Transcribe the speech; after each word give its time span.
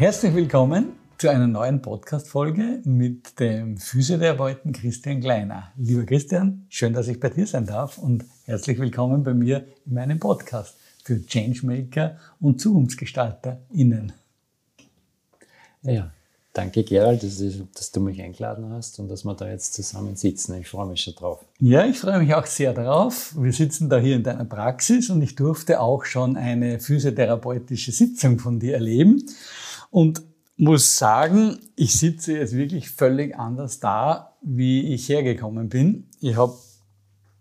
Herzlich 0.00 0.34
willkommen 0.34 0.94
zu 1.18 1.28
einer 1.28 1.46
neuen 1.46 1.82
Podcast-Folge 1.82 2.80
mit 2.84 3.38
dem 3.38 3.76
Physiotherapeuten 3.76 4.72
Christian 4.72 5.20
Kleiner. 5.20 5.72
Lieber 5.76 6.06
Christian, 6.06 6.64
schön, 6.70 6.94
dass 6.94 7.06
ich 7.08 7.20
bei 7.20 7.28
dir 7.28 7.46
sein 7.46 7.66
darf 7.66 7.98
und 7.98 8.24
herzlich 8.46 8.78
willkommen 8.78 9.22
bei 9.24 9.34
mir 9.34 9.66
in 9.84 9.92
meinem 9.92 10.18
Podcast 10.18 10.74
für 11.04 11.22
Changemaker 11.26 12.16
und 12.40 12.62
ZukunftsgestalterInnen. 12.62 14.14
Ja, 15.82 16.10
danke 16.54 16.82
Gerald, 16.82 17.22
dass, 17.22 17.42
dass, 17.74 17.92
du 17.92 18.00
mich 18.00 18.22
eingeladen 18.22 18.70
hast 18.70 18.98
und 19.00 19.08
dass 19.08 19.26
wir 19.26 19.34
da 19.34 19.50
jetzt 19.50 19.74
zusammen 19.74 20.16
sitzen. 20.16 20.54
Ich 20.54 20.68
freue 20.68 20.86
mich 20.86 21.02
schon 21.02 21.14
drauf. 21.14 21.44
Ja, 21.58 21.84
ich 21.84 21.98
freue 21.98 22.20
mich 22.20 22.34
auch 22.34 22.46
sehr 22.46 22.72
darauf. 22.72 23.34
Wir 23.36 23.52
sitzen 23.52 23.90
da 23.90 23.98
hier 23.98 24.16
in 24.16 24.22
deiner 24.22 24.46
Praxis 24.46 25.10
und 25.10 25.20
ich 25.20 25.34
durfte 25.34 25.78
auch 25.78 26.06
schon 26.06 26.38
eine 26.38 26.80
physiotherapeutische 26.80 27.92
Sitzung 27.92 28.38
von 28.38 28.58
dir 28.58 28.72
erleben. 28.72 29.26
Und 29.90 30.22
muss 30.56 30.96
sagen, 30.96 31.58
ich 31.74 31.98
sitze 31.98 32.34
jetzt 32.34 32.54
wirklich 32.54 32.90
völlig 32.90 33.36
anders 33.36 33.80
da, 33.80 34.36
wie 34.42 34.92
ich 34.94 35.08
hergekommen 35.08 35.68
bin. 35.68 36.08
Ich 36.20 36.36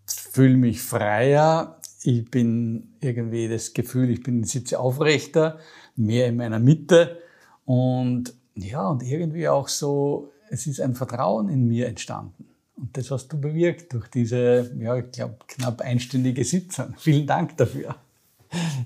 fühle 0.05 0.55
mich 0.55 0.81
freier. 0.81 1.79
Ich 2.03 2.31
bin 2.31 2.93
irgendwie 3.01 3.49
das 3.49 3.73
Gefühl, 3.73 4.09
ich 4.09 4.23
bin 4.23 4.45
sitze 4.45 4.79
aufrechter, 4.79 5.59
mehr 5.97 6.27
in 6.27 6.37
meiner 6.37 6.59
Mitte 6.59 7.17
und 7.65 8.33
ja 8.55 8.87
und 8.87 9.03
irgendwie 9.03 9.49
auch 9.49 9.67
so, 9.67 10.31
es 10.49 10.65
ist 10.65 10.79
ein 10.79 10.95
Vertrauen 10.95 11.49
in 11.49 11.67
mir 11.67 11.87
entstanden. 11.87 12.45
Und 12.77 12.95
das 12.95 13.11
hast 13.11 13.27
du 13.33 13.39
bewirkt 13.39 13.93
durch 13.93 14.07
diese, 14.07 14.71
ja, 14.79 14.95
ich 14.95 15.11
glaube, 15.11 15.35
knapp 15.47 15.81
einstündige 15.81 16.45
Sitzung. 16.45 16.95
Vielen 16.97 17.27
Dank 17.27 17.57
dafür. 17.57 17.95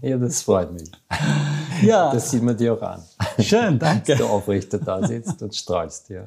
Ja, 0.02 0.18
das 0.18 0.42
freut 0.42 0.74
mich. 0.74 0.92
Ja. 1.84 2.12
Das 2.12 2.32
sieht 2.32 2.42
man 2.42 2.58
dir 2.58 2.74
auch 2.74 2.82
an. 2.82 3.04
Schön, 3.40 3.80
danke. 3.80 4.14
Dass 4.14 4.20
du 4.20 4.26
aufrechter 4.26 4.80
da 4.80 5.06
sitzt 5.06 5.42
und 5.42 5.56
strahlst, 5.56 6.10
ja. 6.10 6.24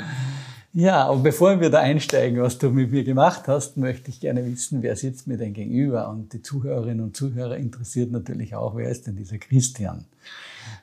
Ja, 0.73 1.09
und 1.09 1.23
bevor 1.23 1.59
wir 1.59 1.71
da 1.71 1.79
einsteigen, 1.79 2.43
was 2.43 2.59
du 2.59 2.69
mit 2.69 2.91
mir 2.91 3.03
gemacht 3.03 3.45
hast, 3.47 3.79
möchte 3.79 4.11
ich 4.11 4.21
gerne 4.21 4.45
wissen, 4.45 4.83
wer 4.83 4.95
sitzt 4.95 5.27
mir 5.27 5.39
denn 5.39 5.55
gegenüber? 5.55 6.11
Und 6.11 6.35
die 6.35 6.43
Zuhörerinnen 6.43 7.03
und 7.03 7.17
Zuhörer 7.17 7.57
interessiert 7.57 8.11
natürlich 8.11 8.55
auch, 8.55 8.77
wer 8.77 8.91
ist 8.91 9.07
denn 9.07 9.17
dieser 9.17 9.39
Christian? 9.39 10.05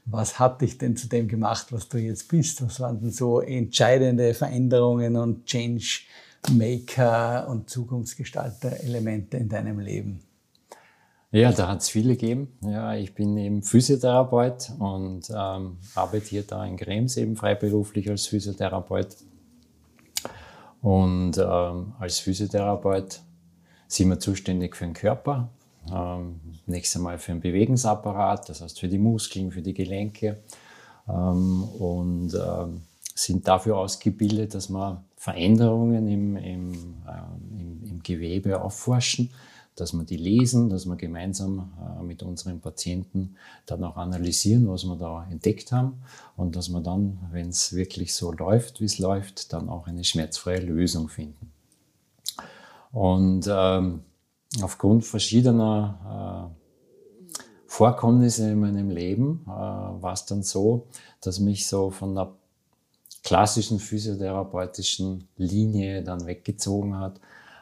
Was 0.06 0.40
hat 0.40 0.62
dich 0.62 0.80
denn 0.80 0.98
zu 0.98 1.08
dem 1.08 1.28
gemacht, 1.28 1.68
was 1.72 1.88
du 1.90 2.00
jetzt 2.00 2.28
bist? 2.28 2.66
Was 2.66 2.80
waren 2.80 3.02
denn 3.02 3.12
so 3.12 3.40
entscheidende 3.40 4.34
Veränderungen 4.34 5.16
und 5.16 5.46
Change 5.46 6.02
Maker 6.52 7.48
und 7.48 7.70
Zukunftsgestalter-Elemente 7.70 9.38
in 9.38 9.48
deinem 9.48 9.80
Leben? 9.80 10.22
Ja, 11.34 11.52
da 11.52 11.68
hat 11.68 11.82
es 11.82 11.90
viele 11.90 12.16
gegeben. 12.16 12.48
Ja, 12.62 12.94
ich 12.94 13.16
bin 13.16 13.36
eben 13.38 13.64
Physiotherapeut 13.64 14.72
und 14.78 15.32
ähm, 15.36 15.78
arbeite 15.96 16.28
hier 16.28 16.44
da 16.44 16.64
in 16.64 16.78
Krems 16.78 17.18
eben 17.18 17.36
freiberuflich 17.36 18.08
als 18.08 18.28
Physiotherapeut. 18.28 19.08
Und 20.84 21.40
ähm, 21.40 21.94
als 21.98 22.20
Physiotherapeut 22.20 23.20
sind 23.88 24.10
wir 24.10 24.20
zuständig 24.20 24.76
für 24.76 24.86
den 24.86 24.94
Körper, 24.94 25.50
ähm, 25.92 26.40
nächstes 26.68 27.02
Mal 27.02 27.18
für 27.18 27.32
den 27.32 27.42
Bewegungsapparat, 27.42 28.48
das 28.50 28.62
heißt 28.62 28.80
für 28.80 28.88
die 28.88 29.00
Muskeln, 29.00 29.52
für 29.52 29.64
die 29.64 29.74
Gelenke 29.74 30.44
ähm, 31.10 31.64
und 31.64 32.32
ähm, 32.36 32.82
sind 33.16 33.48
dafür 33.48 33.78
ausgebildet, 33.78 34.54
dass 34.54 34.70
wir 34.70 35.04
Veränderungen 35.18 36.08
im, 36.08 36.38
im, 36.38 36.74
äh, 37.08 37.60
im, 37.60 37.84
im 37.86 38.04
Gewebe 38.04 38.62
aufforschen 38.62 39.32
dass 39.76 39.94
wir 39.94 40.04
die 40.04 40.18
lesen, 40.18 40.70
dass 40.70 40.86
wir 40.86 40.96
gemeinsam 40.96 41.72
äh, 42.00 42.04
mit 42.04 42.24
unseren 42.24 42.60
Patienten 42.60 43.36
dann 43.66 43.84
auch 43.84 43.98
analysieren, 43.98 44.68
was 44.68 44.84
wir 44.84 44.96
da 44.96 45.28
entdeckt 45.30 45.72
haben 45.72 46.02
und 46.36 46.56
dass 46.56 46.70
wir 46.70 46.82
dann, 46.82 47.18
wenn 47.32 47.50
es 47.50 47.74
wirklich 47.74 48.14
so 48.14 48.32
läuft, 48.32 48.82
wie 48.82 48.86
es 48.86 49.00
läuft, 49.00 49.54
dann 49.54 49.70
auch 49.70 49.88
eine 49.88 50.04
schmerzfreie 50.04 50.62
Lösung 50.62 51.10
finden. 51.10 51.52
Und 52.92 53.48
ähm, 53.50 54.02
aufgrund 54.62 55.06
verschiedener 55.06 56.52
äh, 56.54 56.64
Vorkommnisse 57.66 58.52
in 58.52 58.60
meinem 58.60 58.92
Leben 58.92 59.42
äh, 59.48 59.50
war 59.50 60.14
es 60.14 60.26
dann 60.26 60.44
so, 60.44 60.86
dass 61.22 61.40
mich 61.40 61.68
so 61.68 61.90
von 61.90 62.14
der 62.14 62.32
klassischen 63.24 63.80
physiotherapeutischen 63.80 65.28
Linie 65.38 66.04
dann 66.04 66.28
weggezogen 66.28 67.00
hat 67.00 67.20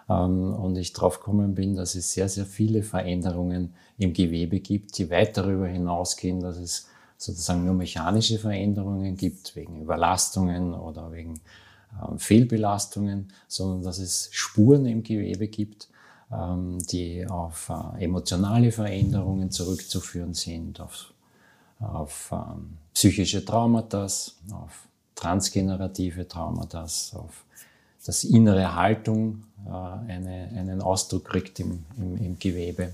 und 0.07 0.75
ich 0.75 0.93
drauf 0.93 1.19
gekommen 1.19 1.55
bin, 1.55 1.75
dass 1.75 1.95
es 1.95 2.11
sehr, 2.11 2.27
sehr 2.27 2.45
viele 2.45 2.83
Veränderungen 2.83 3.73
im 3.97 4.13
Gewebe 4.13 4.59
gibt, 4.59 4.97
die 4.97 5.09
weit 5.09 5.37
darüber 5.37 5.67
hinausgehen, 5.67 6.41
dass 6.41 6.57
es 6.57 6.87
sozusagen 7.17 7.65
nur 7.65 7.75
mechanische 7.75 8.39
Veränderungen 8.39 9.15
gibt, 9.15 9.55
wegen 9.55 9.79
Überlastungen 9.81 10.73
oder 10.73 11.11
wegen 11.11 11.39
ähm, 12.01 12.17
Fehlbelastungen, 12.17 13.31
sondern 13.47 13.83
dass 13.83 13.99
es 13.99 14.29
Spuren 14.31 14.85
im 14.85 15.03
Gewebe 15.03 15.47
gibt, 15.47 15.87
ähm, 16.31 16.79
die 16.91 17.25
auf 17.27 17.69
äh, 17.69 18.03
emotionale 18.03 18.71
Veränderungen 18.71 19.51
zurückzuführen 19.51 20.33
sind, 20.33 20.79
auf, 20.79 21.13
auf 21.79 22.33
psychische 22.93 23.45
Traumata, 23.45 24.03
auf 24.05 24.87
transgenerative 25.15 26.27
Traumata, 26.27 26.83
auf 26.83 27.45
dass 28.05 28.23
innere 28.23 28.75
Haltung 28.75 29.43
äh, 29.65 29.69
eine, 29.69 30.49
einen 30.57 30.81
Ausdruck 30.81 31.25
kriegt 31.25 31.59
im, 31.59 31.83
im, 31.97 32.17
im 32.17 32.39
Gewebe. 32.39 32.93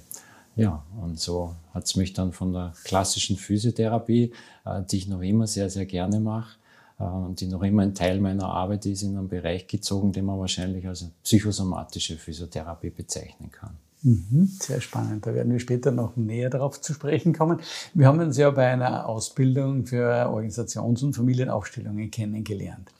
Ja, 0.55 0.83
und 1.01 1.19
so 1.19 1.53
hat 1.73 1.85
es 1.85 1.95
mich 1.95 2.13
dann 2.13 2.33
von 2.33 2.51
der 2.51 2.73
klassischen 2.83 3.37
Physiotherapie, 3.37 4.33
äh, 4.65 4.81
die 4.89 4.97
ich 4.97 5.07
noch 5.07 5.21
immer 5.21 5.47
sehr, 5.47 5.69
sehr 5.69 5.85
gerne 5.85 6.19
mache, 6.19 6.57
äh, 6.99 7.03
und 7.03 7.39
die 7.39 7.47
noch 7.47 7.63
immer 7.63 7.83
ein 7.83 7.93
Teil 7.93 8.19
meiner 8.19 8.45
Arbeit 8.45 8.85
ist, 8.85 9.03
in 9.03 9.17
einen 9.17 9.27
Bereich 9.27 9.67
gezogen, 9.67 10.11
den 10.11 10.25
man 10.25 10.39
wahrscheinlich 10.39 10.87
als 10.87 11.05
psychosomatische 11.23 12.17
Physiotherapie 12.17 12.89
bezeichnen 12.89 13.51
kann. 13.51 13.77
Mhm, 14.03 14.49
sehr 14.59 14.79
spannend. 14.79 15.25
Da 15.25 15.33
werden 15.33 15.51
wir 15.51 15.59
später 15.59 15.91
noch 15.91 16.15
näher 16.15 16.49
darauf 16.49 16.79
zu 16.81 16.93
sprechen 16.93 17.33
kommen. 17.33 17.59
Wir 17.93 18.07
haben 18.07 18.19
uns 18.19 18.37
ja 18.37 18.49
bei 18.51 18.67
einer 18.67 19.07
Ausbildung 19.07 19.85
für 19.85 20.29
Organisations- 20.29 21.03
und 21.03 21.13
Familienaufstellungen 21.13 22.11
kennengelernt. 22.11 22.91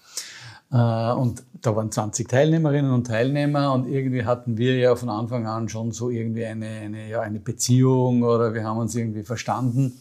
Äh, 0.71 1.11
und 1.13 1.43
da 1.61 1.75
waren 1.75 1.91
20 1.91 2.27
Teilnehmerinnen 2.27 2.91
und 2.91 3.07
Teilnehmer 3.07 3.73
und 3.73 3.87
irgendwie 3.87 4.25
hatten 4.25 4.57
wir 4.57 4.77
ja 4.77 4.95
von 4.95 5.09
Anfang 5.09 5.47
an 5.47 5.69
schon 5.69 5.91
so 5.91 6.09
irgendwie 6.09 6.45
eine, 6.45 6.67
eine, 6.67 7.09
ja, 7.09 7.21
eine 7.21 7.39
Beziehung 7.39 8.23
oder 8.23 8.53
wir 8.53 8.63
haben 8.63 8.77
uns 8.77 8.95
irgendwie 8.95 9.23
verstanden. 9.23 9.99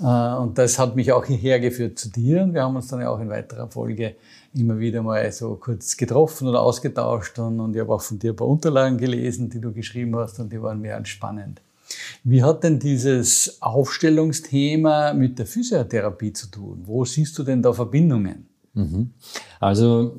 Äh, 0.00 0.04
und 0.04 0.58
das 0.58 0.78
hat 0.78 0.96
mich 0.96 1.12
auch 1.12 1.24
hierher 1.24 1.60
geführt 1.60 1.98
zu 1.98 2.10
dir 2.10 2.42
und 2.42 2.54
wir 2.54 2.62
haben 2.62 2.76
uns 2.76 2.88
dann 2.88 3.00
ja 3.00 3.10
auch 3.10 3.20
in 3.20 3.28
weiterer 3.28 3.68
Folge 3.68 4.16
immer 4.54 4.78
wieder 4.78 5.02
mal 5.02 5.30
so 5.32 5.56
kurz 5.56 5.96
getroffen 5.96 6.48
oder 6.48 6.62
ausgetauscht 6.62 7.38
und, 7.38 7.60
und 7.60 7.74
ich 7.74 7.80
habe 7.80 7.92
auch 7.92 8.02
von 8.02 8.18
dir 8.18 8.32
ein 8.32 8.36
paar 8.36 8.48
Unterlagen 8.48 8.96
gelesen, 8.98 9.50
die 9.50 9.60
du 9.60 9.72
geschrieben 9.72 10.16
hast 10.16 10.38
und 10.38 10.52
die 10.52 10.62
waren 10.62 10.80
mir 10.80 10.90
ganz 10.90 11.08
spannend. 11.08 11.60
Wie 12.22 12.42
hat 12.42 12.64
denn 12.64 12.78
dieses 12.78 13.60
Aufstellungsthema 13.60 15.14
mit 15.14 15.38
der 15.38 15.46
Physiotherapie 15.46 16.32
zu 16.32 16.48
tun? 16.48 16.82
Wo 16.84 17.04
siehst 17.04 17.38
du 17.38 17.42
denn 17.42 17.62
da 17.62 17.72
Verbindungen? 17.72 18.46
Mhm. 18.78 19.10
Also 19.58 20.14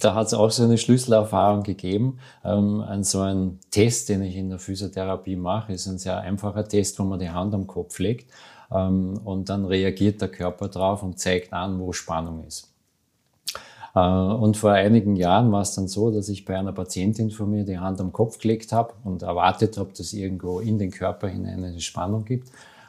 da 0.00 0.14
hat 0.14 0.28
es 0.28 0.34
auch 0.34 0.50
so 0.50 0.64
eine 0.64 0.78
Schlüsselerfahrung 0.78 1.62
gegeben. 1.62 2.18
Ähm, 2.44 2.80
an 2.80 3.04
so 3.04 3.20
einem 3.20 3.58
Test, 3.70 4.08
den 4.08 4.22
ich 4.22 4.36
in 4.36 4.48
der 4.48 4.58
Physiotherapie 4.58 5.36
mache, 5.36 5.72
ist 5.72 5.86
ein 5.86 5.98
sehr 5.98 6.18
einfacher 6.18 6.66
Test, 6.66 6.98
wo 6.98 7.04
man 7.04 7.18
die 7.18 7.30
Hand 7.30 7.54
am 7.54 7.66
Kopf 7.66 7.98
legt 7.98 8.30
ähm, 8.72 9.18
und 9.24 9.48
dann 9.48 9.64
reagiert 9.64 10.20
der 10.20 10.28
Körper 10.28 10.68
drauf 10.68 11.02
und 11.02 11.18
zeigt 11.18 11.52
an, 11.52 11.78
wo 11.78 11.92
Spannung 11.92 12.44
ist. 12.44 12.72
Äh, 13.94 14.00
und 14.00 14.56
vor 14.56 14.72
einigen 14.72 15.16
Jahren 15.16 15.52
war 15.52 15.62
es 15.62 15.74
dann 15.74 15.88
so, 15.88 16.10
dass 16.10 16.28
ich 16.28 16.44
bei 16.44 16.58
einer 16.58 16.72
Patientin 16.72 17.30
von 17.30 17.50
mir 17.50 17.64
die 17.64 17.78
Hand 17.78 18.00
am 18.00 18.12
Kopf 18.12 18.38
gelegt 18.38 18.72
habe 18.72 18.94
und 19.04 19.22
erwartet 19.22 19.76
habe, 19.76 19.90
dass 19.96 20.12
irgendwo 20.12 20.60
in 20.60 20.78
den 20.78 20.90
Körper 20.90 21.28
hinein 21.28 21.64
eine 21.64 21.80
Spannung 21.80 22.24
gibt. 22.24 22.48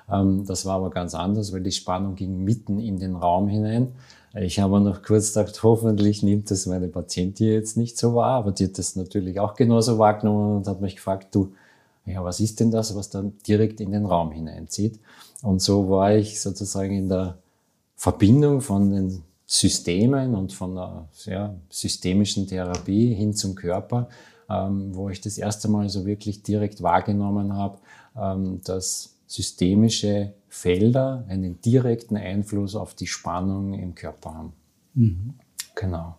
Ähm, 0.10 0.46
das 0.46 0.66
war 0.66 0.76
aber 0.76 0.90
ganz 0.90 1.16
anders, 1.16 1.52
weil 1.52 1.62
die 1.62 1.72
Spannung 1.72 2.16
ging 2.16 2.44
mitten 2.44 2.80
in 2.80 2.98
den 2.98 3.16
Raum 3.16 3.48
hinein. 3.48 3.94
Ich 4.34 4.60
habe 4.60 4.80
noch 4.80 5.04
kurz 5.04 5.34
gedacht, 5.34 5.62
hoffentlich 5.62 6.24
nimmt 6.24 6.52
das 6.52 6.66
meine 6.66 6.88
Patientin 6.88 7.48
jetzt 7.48 7.76
nicht 7.76 7.98
so 7.98 8.16
wahr, 8.16 8.36
aber 8.36 8.52
die 8.54 8.66
hat 8.66 8.78
das 8.78 8.96
natürlich 8.96 9.40
auch 9.40 9.56
genauso 9.56 9.98
wahrgenommen 9.98 10.58
und 10.58 10.68
hat 10.68 10.80
mich 10.80 10.96
gefragt, 10.96 11.36
du, 11.36 11.54
ja, 12.06 12.24
was 12.24 12.40
ist 12.40 12.60
denn 12.62 12.72
das, 12.72 12.96
was 12.96 13.10
dann 13.10 13.34
direkt 13.46 13.82
in 13.82 13.92
den 13.92 14.06
Raum 14.06 14.32
hineinzieht? 14.32 15.00
Und 15.42 15.62
so 15.62 15.90
war 15.90 16.16
ich 16.16 16.40
sozusagen 16.40 16.98
in 16.98 17.10
der 17.10 17.38
Verbindung 17.96 18.62
von 18.62 18.90
den 18.90 19.24
Systemen 19.46 20.34
und 20.34 20.54
von 20.54 20.76
der 20.76 21.08
ja, 21.26 21.54
systemischen 21.70 22.48
Therapie 22.48 23.14
hin 23.14 23.34
zum 23.34 23.54
Körper, 23.54 24.08
ähm, 24.50 24.96
wo 24.96 25.10
ich 25.10 25.20
das 25.20 25.38
erste 25.38 25.68
Mal 25.68 25.90
so 25.90 26.06
wirklich 26.06 26.42
direkt 26.42 26.82
wahrgenommen 26.82 27.54
habe, 27.54 27.80
ähm, 28.18 28.62
dass 28.64 29.14
systemische 29.28 30.34
Felder 30.54 31.24
einen 31.30 31.62
direkten 31.62 32.18
Einfluss 32.18 32.76
auf 32.76 32.94
die 32.94 33.08
Spannung 33.08 33.74
im 33.74 33.96
Körper 33.96 34.34
haben. 34.34 34.54
Mhm. 34.94 35.34
Genau. 35.76 36.18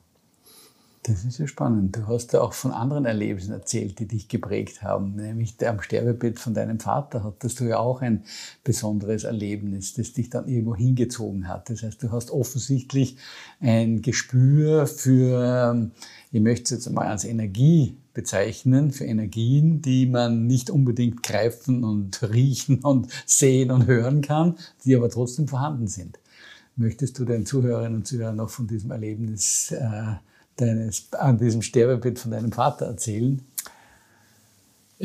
Das 1.02 1.24
ist 1.24 1.38
ja 1.38 1.46
spannend. 1.46 1.96
Du 1.96 2.06
hast 2.06 2.32
ja 2.32 2.40
auch 2.40 2.54
von 2.54 2.70
anderen 2.70 3.04
Erlebnissen 3.04 3.52
erzählt, 3.52 3.98
die 3.98 4.08
dich 4.08 4.28
geprägt 4.28 4.82
haben. 4.82 5.16
Nämlich 5.16 5.54
am 5.68 5.82
Sterbebett 5.82 6.38
von 6.38 6.54
deinem 6.54 6.80
Vater 6.80 7.24
hattest 7.24 7.60
du 7.60 7.64
ja 7.64 7.78
auch 7.78 8.00
ein 8.00 8.24
besonderes 8.64 9.24
Erlebnis, 9.24 9.92
das 9.92 10.14
dich 10.14 10.30
dann 10.30 10.48
irgendwo 10.48 10.76
hingezogen 10.76 11.46
hat. 11.46 11.68
Das 11.68 11.82
heißt, 11.82 12.02
du 12.02 12.10
hast 12.10 12.30
offensichtlich 12.30 13.18
ein 13.60 14.00
Gespür 14.00 14.86
für, 14.86 15.90
ich 16.30 16.40
möchte 16.40 16.74
es 16.74 16.86
jetzt 16.86 16.94
mal 16.94 17.08
als 17.08 17.24
Energie 17.24 17.98
bezeichnen, 18.14 18.92
für 18.92 19.04
Energien, 19.04 19.82
die 19.82 20.06
man 20.06 20.46
nicht 20.46 20.70
unbedingt 20.70 21.22
greifen 21.22 21.84
und 21.84 22.22
riechen 22.32 22.80
und 22.80 23.08
sehen 23.26 23.70
und 23.70 23.86
hören 23.86 24.20
kann, 24.20 24.56
die 24.84 24.94
aber 24.96 25.08
trotzdem 25.10 25.48
vorhanden 25.48 25.86
sind. 25.86 26.18
Möchtest 26.76 27.18
du 27.18 27.24
den 27.24 27.44
Zuhörerinnen 27.44 27.96
und 27.96 28.06
Zuhörern 28.06 28.36
noch 28.36 28.50
von 28.50 28.66
diesem 28.66 28.90
Erlebnis 28.90 29.72
äh, 29.72 30.14
deines, 30.56 31.12
an 31.12 31.38
diesem 31.38 31.62
Sterbebett 31.62 32.18
von 32.18 32.30
deinem 32.30 32.52
Vater 32.52 32.86
erzählen? 32.86 33.42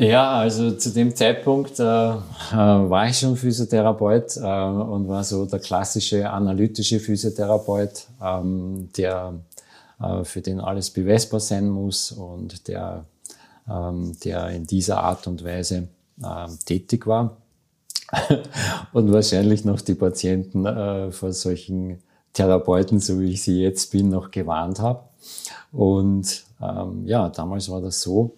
Ja, 0.00 0.38
also 0.38 0.70
zu 0.70 0.90
dem 0.90 1.14
Zeitpunkt 1.16 1.80
äh, 1.80 1.82
äh, 1.82 2.16
war 2.52 3.08
ich 3.08 3.18
schon 3.18 3.36
Physiotherapeut 3.36 4.36
äh, 4.36 4.40
und 4.40 5.08
war 5.08 5.24
so 5.24 5.44
der 5.44 5.58
klassische 5.58 6.30
analytische 6.30 7.00
Physiotherapeut, 7.00 8.06
ähm, 8.22 8.88
der 8.96 9.34
für 10.22 10.40
den 10.40 10.60
alles 10.60 10.90
beweisbar 10.90 11.40
sein 11.40 11.68
muss 11.68 12.12
und 12.12 12.68
der, 12.68 13.04
ähm, 13.68 14.12
der 14.24 14.50
in 14.50 14.66
dieser 14.66 15.02
Art 15.02 15.26
und 15.26 15.44
Weise 15.44 15.88
ähm, 16.24 16.58
tätig 16.64 17.06
war 17.06 17.36
und 18.92 19.12
wahrscheinlich 19.12 19.64
noch 19.64 19.80
die 19.80 19.94
Patienten 19.94 20.66
äh, 20.66 21.10
vor 21.10 21.32
solchen 21.32 21.98
Therapeuten, 22.32 23.00
so 23.00 23.20
wie 23.20 23.32
ich 23.32 23.42
sie 23.42 23.62
jetzt 23.62 23.90
bin, 23.90 24.10
noch 24.10 24.30
gewarnt 24.30 24.80
habe. 24.80 25.00
Und 25.72 26.44
ähm, 26.60 27.06
ja, 27.06 27.28
damals 27.28 27.68
war 27.68 27.80
das 27.80 28.00
so, 28.00 28.36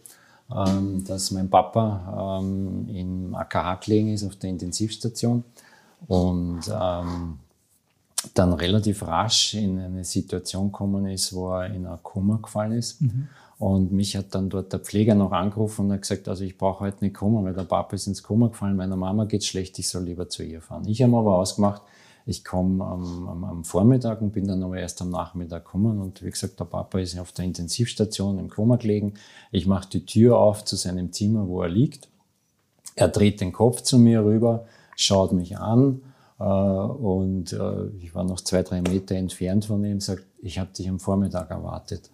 ähm, 0.54 1.04
dass 1.06 1.30
mein 1.30 1.48
Papa 1.48 2.40
ähm, 2.40 2.88
im 2.88 3.34
AKH 3.34 3.76
gelegen 3.76 4.12
ist 4.12 4.24
auf 4.24 4.36
der 4.36 4.50
Intensivstation 4.50 5.44
und 6.08 6.62
dann 8.34 8.52
relativ 8.52 9.06
rasch 9.06 9.54
in 9.54 9.78
eine 9.78 10.04
Situation 10.04 10.66
gekommen 10.66 11.06
ist, 11.06 11.32
wo 11.32 11.52
er 11.52 11.66
in 11.66 11.86
ein 11.86 11.98
Koma 12.02 12.38
gefallen 12.42 12.72
ist. 12.72 13.00
Mhm. 13.00 13.28
Und 13.58 13.92
mich 13.92 14.16
hat 14.16 14.34
dann 14.34 14.48
dort 14.48 14.72
der 14.72 14.80
Pfleger 14.80 15.14
noch 15.14 15.32
angerufen 15.32 15.86
und 15.86 15.92
hat 15.92 16.02
gesagt, 16.02 16.28
also 16.28 16.44
ich 16.44 16.56
brauche 16.56 16.80
heute 16.80 17.04
nicht 17.04 17.14
kommen, 17.14 17.44
weil 17.44 17.52
der 17.52 17.64
Papa 17.64 17.94
ist 17.94 18.06
ins 18.06 18.22
Koma 18.22 18.48
gefallen, 18.48 18.76
meiner 18.76 18.96
Mama 18.96 19.24
geht 19.24 19.44
schlecht, 19.44 19.78
ich 19.78 19.88
soll 19.88 20.04
lieber 20.04 20.28
zu 20.28 20.42
ihr 20.42 20.62
fahren. 20.62 20.86
Ich 20.86 21.02
habe 21.02 21.16
aber 21.16 21.36
ausgemacht, 21.36 21.82
ich 22.24 22.44
komme 22.44 22.84
am, 22.84 23.28
am, 23.28 23.44
am, 23.44 23.64
Vormittag 23.64 24.22
und 24.22 24.32
bin 24.32 24.46
dann 24.46 24.62
aber 24.62 24.78
erst 24.78 25.02
am 25.02 25.10
Nachmittag 25.10 25.64
gekommen. 25.64 26.00
Und 26.00 26.22
wie 26.22 26.30
gesagt, 26.30 26.60
der 26.60 26.64
Papa 26.64 27.00
ist 27.00 27.18
auf 27.18 27.32
der 27.32 27.44
Intensivstation 27.44 28.38
im 28.38 28.48
Koma 28.48 28.76
gelegen. 28.76 29.14
Ich 29.50 29.66
mache 29.66 29.88
die 29.90 30.06
Tür 30.06 30.38
auf 30.38 30.64
zu 30.64 30.76
seinem 30.76 31.12
Zimmer, 31.12 31.46
wo 31.48 31.62
er 31.62 31.68
liegt. 31.68 32.08
Er 32.96 33.08
dreht 33.08 33.40
den 33.40 33.52
Kopf 33.52 33.82
zu 33.82 33.98
mir 33.98 34.24
rüber, 34.24 34.66
schaut 34.96 35.32
mich 35.32 35.58
an 35.58 36.00
und 36.44 37.52
äh, 37.52 37.86
ich 37.98 38.14
war 38.14 38.24
noch 38.24 38.40
zwei, 38.40 38.62
drei 38.62 38.80
Meter 38.80 39.14
entfernt 39.14 39.66
von 39.66 39.84
ihm, 39.84 40.00
sagt, 40.00 40.24
ich 40.40 40.58
habe 40.58 40.70
dich 40.72 40.88
am 40.88 40.98
Vormittag 40.98 41.50
erwartet. 41.50 42.10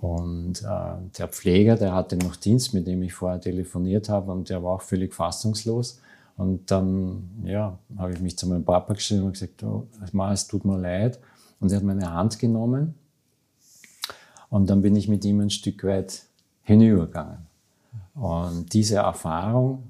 Und 0.00 0.62
äh, 0.62 0.96
der 1.16 1.28
Pfleger, 1.28 1.76
der 1.76 1.94
hatte 1.94 2.16
noch 2.16 2.34
Dienst, 2.34 2.74
mit 2.74 2.88
dem 2.88 3.02
ich 3.02 3.14
vorher 3.14 3.40
telefoniert 3.40 4.08
habe, 4.08 4.32
und 4.32 4.50
der 4.50 4.64
war 4.64 4.74
auch 4.74 4.82
völlig 4.82 5.14
fassungslos. 5.14 6.00
Und 6.36 6.70
dann 6.72 7.30
ja, 7.44 7.78
habe 7.96 8.12
ich 8.12 8.20
mich 8.20 8.36
zu 8.36 8.48
meinem 8.48 8.64
Papa 8.64 8.94
gestellt 8.94 9.22
und 9.22 9.32
gesagt, 9.32 9.62
oh, 9.62 9.86
es 10.32 10.46
tut 10.48 10.64
mir 10.64 10.78
leid. 10.78 11.20
Und 11.60 11.70
er 11.70 11.76
hat 11.76 11.84
meine 11.84 12.12
Hand 12.12 12.40
genommen. 12.40 12.94
Und 14.50 14.68
dann 14.68 14.82
bin 14.82 14.96
ich 14.96 15.06
mit 15.06 15.24
ihm 15.24 15.40
ein 15.40 15.50
Stück 15.50 15.84
weit 15.84 16.24
hinübergegangen. 16.62 17.46
Und 18.16 18.72
diese 18.72 18.96
Erfahrung 18.96 19.84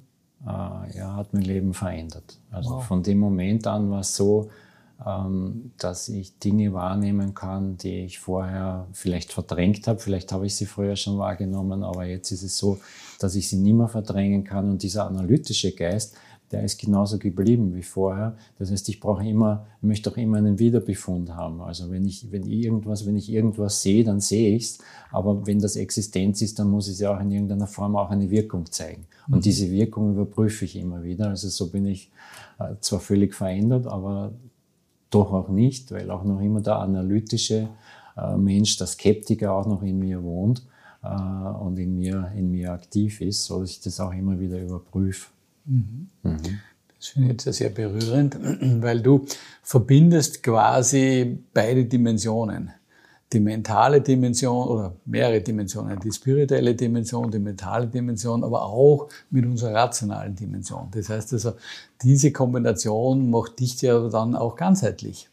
äh, 0.45 0.99
ja, 0.99 1.17
hat 1.17 1.33
mein 1.33 1.43
Leben 1.43 1.75
verändert. 1.75 2.39
Also 2.51 2.71
wow. 2.71 2.85
von 2.85 3.03
dem 3.03 3.19
Moment 3.19 3.67
an 3.67 3.91
war 3.91 4.01
es 4.01 4.15
so, 4.15 4.51
ähm, 5.05 5.73
dass 5.79 6.09
ich 6.09 6.39
Dinge 6.39 6.73
wahrnehmen 6.73 7.35
kann, 7.35 7.77
die 7.77 8.05
ich 8.05 8.19
vorher 8.19 8.87
vielleicht 8.93 9.33
verdrängt 9.33 9.87
habe. 9.87 9.99
Vielleicht 9.99 10.33
habe 10.33 10.47
ich 10.47 10.57
sie 10.57 10.67
früher 10.67 10.97
schon 10.97 11.19
wahrgenommen, 11.19 11.83
aber 11.83 12.05
jetzt 12.07 12.31
ist 12.31 12.43
es 12.43 12.57
so, 12.57 12.79
dass 13.19 13.35
ich 13.35 13.49
sie 13.49 13.57
nicht 13.57 13.75
mehr 13.75 13.89
verdrängen 13.89 14.45
kann. 14.45 14.71
Und 14.71 14.83
dieser 14.83 15.07
analytische 15.07 15.73
Geist, 15.75 16.17
der 16.53 16.63
ist 16.63 16.81
genauso 16.81 17.19
geblieben 17.19 17.75
wie 17.75 17.83
vorher. 17.83 18.37
Das 18.59 18.71
heißt, 18.71 18.89
ich 18.89 19.01
brauche 19.01 19.27
immer, 19.27 19.67
möchte 19.81 20.11
auch 20.11 20.17
immer 20.17 20.39
einen 20.39 20.59
Wiederbefund 20.59 21.35
haben. 21.35 21.61
Also 21.61 21.91
wenn 21.91 22.05
ich, 22.05 22.31
wenn 22.31 22.43
ich 22.43 22.65
irgendwas, 22.65 23.07
wenn 23.07 23.17
ich 23.17 23.31
irgendwas 23.31 23.83
sehe, 23.83 24.05
dann 24.05 24.21
sehe 24.21 24.55
ich 24.55 24.65
es. 24.65 24.79
Aber 25.11 25.47
wenn 25.47 25.59
das 25.59 25.77
Existenz 25.77 26.43
ist, 26.43 26.59
dann 26.59 26.71
muss 26.71 26.89
es 26.89 27.01
ja 27.01 27.15
auch 27.15 27.21
in 27.21 27.31
irgendeiner 27.31 27.67
Form 27.67 27.97
auch 27.97 28.11
eine 28.11 28.31
Wirkung 28.31 28.71
zeigen. 28.71 29.07
Und 29.29 29.39
mhm. 29.39 29.41
diese 29.43 29.71
Wirkung 29.71 30.13
überprüfe 30.13 30.65
ich 30.65 30.77
immer 30.77 31.03
wieder. 31.03 31.29
Also 31.29 31.49
so 31.49 31.71
bin 31.71 31.87
ich 31.87 32.11
äh, 32.59 32.75
zwar 32.81 33.01
völlig 33.01 33.35
verändert, 33.35 33.87
aber 33.87 34.33
doch 35.11 35.33
auch 35.33 35.49
nicht, 35.49 35.91
weil 35.93 36.11
auch 36.11 36.25
noch 36.25 36.41
immer 36.41 36.61
der 36.61 36.79
analytische 36.79 37.69
äh, 38.17 38.37
Mensch, 38.37 38.77
der 38.77 38.87
Skeptiker 38.87 39.53
auch 39.53 39.67
noch 39.67 39.83
in 39.83 39.99
mir 39.99 40.23
wohnt 40.23 40.67
äh, 41.03 41.09
und 41.09 41.79
in 41.79 41.97
mir, 41.97 42.31
in 42.37 42.51
mir 42.51 42.73
aktiv 42.73 43.21
ist, 43.21 43.45
so 43.45 43.61
dass 43.61 43.71
ich 43.71 43.81
das 43.81 44.01
auch 44.01 44.13
immer 44.13 44.39
wieder 44.39 44.61
überprüfe. 44.61 45.31
Mhm. 45.67 46.09
Mhm. 46.23 46.61
Das 46.99 47.09
finde 47.09 47.35
ich 47.35 47.45
jetzt 47.45 47.59
sehr 47.59 47.71
berührend, 47.71 48.37
weil 48.83 49.01
du 49.01 49.27
verbindest 49.63 50.43
quasi 50.43 51.39
beide 51.53 51.85
Dimensionen. 51.85 52.71
Die 53.33 53.41
mentale 53.41 54.01
Dimension 54.01 54.69
oder 54.69 54.95
mehrere 55.05 55.41
Dimensionen, 55.41 55.99
die 55.99 56.13
spirituelle 56.13 56.77
Dimension, 56.77 57.29
die 57.29 57.41
mentale 57.41 57.89
Dimension, 57.89 58.45
aber 58.45 58.63
auch 58.63 59.09
mit 59.31 59.45
unserer 59.45 59.75
rationalen 59.75 60.37
Dimension. 60.37 60.87
Das 60.93 61.09
heißt 61.09 61.33
also, 61.33 61.55
diese 62.03 62.31
Kombination 62.31 63.29
macht 63.29 63.59
dich 63.59 63.83
ja 63.83 64.09
dann 64.09 64.37
auch 64.37 64.55
ganzheitlich, 64.55 65.29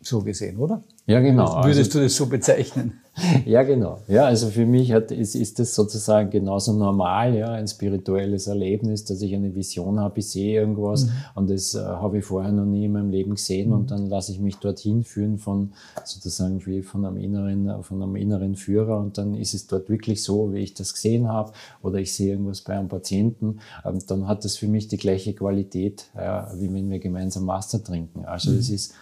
so 0.00 0.20
gesehen, 0.22 0.58
oder? 0.58 0.82
Ja, 1.06 1.20
genau. 1.20 1.62
Würdest 1.62 1.90
also, 1.90 1.98
du 2.00 2.04
das 2.06 2.16
so 2.16 2.26
bezeichnen? 2.26 3.01
Ja, 3.46 3.62
genau. 3.62 3.98
Ja, 4.08 4.24
also 4.24 4.48
für 4.48 4.64
mich 4.64 4.92
hat, 4.92 5.10
ist, 5.10 5.34
ist 5.34 5.58
das 5.58 5.74
sozusagen 5.74 6.30
genauso 6.30 6.72
normal, 6.72 7.34
ja, 7.34 7.52
ein 7.52 7.68
spirituelles 7.68 8.46
Erlebnis, 8.46 9.04
dass 9.04 9.20
ich 9.20 9.34
eine 9.34 9.54
Vision 9.54 10.00
habe, 10.00 10.20
ich 10.20 10.30
sehe 10.30 10.60
irgendwas 10.60 11.04
mhm. 11.04 11.10
und 11.34 11.50
das 11.50 11.74
äh, 11.74 11.80
habe 11.80 12.18
ich 12.18 12.24
vorher 12.24 12.52
noch 12.52 12.64
nie 12.64 12.86
in 12.86 12.92
meinem 12.92 13.10
Leben 13.10 13.34
gesehen 13.34 13.68
mhm. 13.68 13.74
und 13.74 13.90
dann 13.90 14.08
lasse 14.08 14.32
ich 14.32 14.40
mich 14.40 14.56
dorthin 14.56 15.04
führen 15.04 15.38
von 15.38 15.72
sozusagen 16.04 16.64
wie 16.66 16.82
von 16.82 17.04
einem 17.04 17.18
inneren, 17.18 17.82
von 17.82 18.02
einem 18.02 18.16
inneren 18.16 18.56
Führer 18.56 18.98
und 18.98 19.18
dann 19.18 19.34
ist 19.34 19.54
es 19.54 19.66
dort 19.66 19.88
wirklich 19.88 20.22
so, 20.22 20.52
wie 20.52 20.60
ich 20.60 20.74
das 20.74 20.94
gesehen 20.94 21.28
habe 21.28 21.52
oder 21.82 21.98
ich 21.98 22.14
sehe 22.14 22.32
irgendwas 22.32 22.62
bei 22.62 22.78
einem 22.78 22.88
Patienten, 22.88 23.58
ähm, 23.84 23.98
dann 24.06 24.26
hat 24.26 24.44
das 24.44 24.56
für 24.56 24.68
mich 24.68 24.88
die 24.88 24.96
gleiche 24.96 25.34
Qualität, 25.34 26.06
äh, 26.14 26.42
wie 26.56 26.72
wenn 26.72 26.88
wir 26.90 26.98
gemeinsam 26.98 27.46
Wasser 27.46 27.82
trinken. 27.82 28.24
Also 28.24 28.50
mhm. 28.50 28.56
das 28.56 28.70
ist 28.70 28.94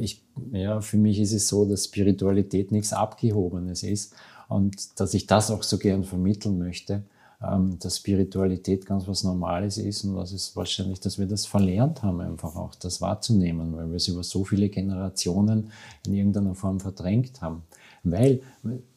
ich, 0.00 0.22
ja, 0.52 0.80
für 0.80 0.96
mich 0.96 1.20
ist 1.20 1.32
es 1.32 1.48
so, 1.48 1.64
dass 1.64 1.84
Spiritualität 1.84 2.72
nichts 2.72 2.92
Abgehobenes 2.92 3.82
ist 3.82 4.14
und 4.48 5.00
dass 5.00 5.14
ich 5.14 5.26
das 5.26 5.50
auch 5.50 5.62
so 5.62 5.78
gern 5.78 6.04
vermitteln 6.04 6.58
möchte, 6.58 7.02
ähm, 7.42 7.78
dass 7.80 7.96
Spiritualität 7.96 8.86
ganz 8.86 9.08
was 9.08 9.24
Normales 9.24 9.78
ist 9.78 10.04
und 10.04 10.16
dass 10.16 10.32
es 10.32 10.54
wahrscheinlich, 10.54 11.00
dass 11.00 11.18
wir 11.18 11.26
das 11.26 11.46
verlernt 11.46 12.02
haben, 12.02 12.20
einfach 12.20 12.54
auch 12.56 12.74
das 12.76 13.00
wahrzunehmen, 13.00 13.74
weil 13.76 13.88
wir 13.88 13.96
es 13.96 14.08
über 14.08 14.22
so 14.22 14.44
viele 14.44 14.68
Generationen 14.68 15.70
in 16.06 16.14
irgendeiner 16.14 16.54
Form 16.54 16.78
verdrängt 16.78 17.40
haben. 17.42 17.62
Weil, 18.04 18.40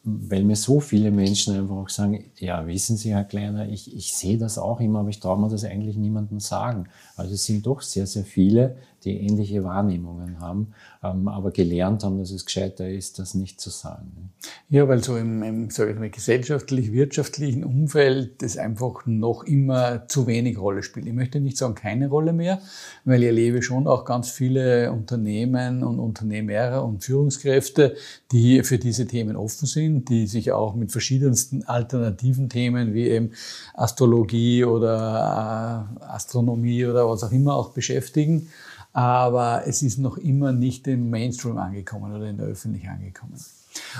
weil 0.02 0.42
mir 0.42 0.56
so 0.56 0.80
viele 0.80 1.12
Menschen 1.12 1.54
einfach 1.54 1.76
auch 1.76 1.88
sagen, 1.88 2.24
ja, 2.38 2.66
wissen 2.66 2.96
Sie, 2.96 3.14
Herr 3.14 3.22
Kleiner, 3.22 3.68
ich, 3.68 3.94
ich 3.94 4.12
sehe 4.12 4.36
das 4.36 4.58
auch 4.58 4.80
immer, 4.80 5.00
aber 5.00 5.10
ich 5.10 5.20
traue 5.20 5.38
mir 5.38 5.48
das 5.48 5.64
eigentlich 5.64 5.96
niemandem 5.96 6.40
sagen. 6.40 6.88
Also 7.16 7.34
es 7.34 7.44
sind 7.44 7.64
doch 7.66 7.82
sehr, 7.82 8.08
sehr 8.08 8.24
viele, 8.24 8.76
die 9.06 9.20
ähnliche 9.20 9.64
Wahrnehmungen 9.64 10.40
haben, 10.40 10.74
ähm, 11.02 11.28
aber 11.28 11.52
gelernt 11.52 12.04
haben, 12.04 12.18
dass 12.18 12.30
es 12.30 12.44
gescheiter 12.44 12.88
ist, 12.88 13.18
das 13.18 13.34
nicht 13.34 13.60
zu 13.60 13.70
sagen. 13.70 14.30
Ja, 14.68 14.88
weil 14.88 15.02
so 15.02 15.16
im, 15.16 15.42
im 15.42 15.68
ich 15.68 15.78
mal, 15.78 16.10
gesellschaftlich-wirtschaftlichen 16.10 17.64
Umfeld 17.64 18.42
das 18.42 18.58
einfach 18.58 19.06
noch 19.06 19.44
immer 19.44 20.08
zu 20.08 20.26
wenig 20.26 20.58
Rolle 20.58 20.82
spielt. 20.82 21.06
Ich 21.06 21.12
möchte 21.12 21.40
nicht 21.40 21.56
sagen 21.56 21.74
keine 21.74 22.08
Rolle 22.08 22.32
mehr, 22.32 22.60
weil 23.04 23.22
ich 23.22 23.28
erlebe 23.28 23.62
schon 23.62 23.86
auch 23.86 24.04
ganz 24.04 24.30
viele 24.30 24.92
Unternehmen 24.92 25.84
und 25.84 26.00
Unternehmer 26.00 26.84
und 26.84 27.04
Führungskräfte, 27.04 27.96
die 28.32 28.62
für 28.64 28.78
diese 28.78 29.06
Themen 29.06 29.36
offen 29.36 29.66
sind, 29.66 30.08
die 30.08 30.26
sich 30.26 30.52
auch 30.52 30.74
mit 30.74 30.90
verschiedensten 30.90 31.62
alternativen 31.64 32.48
Themen 32.48 32.92
wie 32.92 33.08
eben 33.08 33.30
Astrologie 33.74 34.64
oder 34.64 35.96
äh, 36.00 36.04
Astronomie 36.04 36.84
oder 36.86 37.08
was 37.08 37.22
auch 37.22 37.32
immer 37.32 37.54
auch 37.54 37.70
beschäftigen. 37.70 38.48
Aber 38.96 39.64
es 39.66 39.82
ist 39.82 39.98
noch 39.98 40.16
immer 40.16 40.52
nicht 40.52 40.88
im 40.88 41.10
Mainstream 41.10 41.58
angekommen 41.58 42.14
oder 42.14 42.30
in 42.30 42.38
der 42.38 42.46
Öffentlichkeit 42.46 42.92
angekommen. 42.92 43.34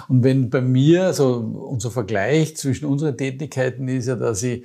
Und 0.09 0.25
wenn 0.25 0.49
bei 0.49 0.63
mir, 0.63 1.13
so 1.13 1.35
unser 1.35 1.91
Vergleich 1.91 2.57
zwischen 2.57 2.87
unseren 2.87 3.15
Tätigkeiten 3.15 3.89
ist 3.89 4.07
ja, 4.07 4.17
dass 4.17 4.43
ich 4.43 4.65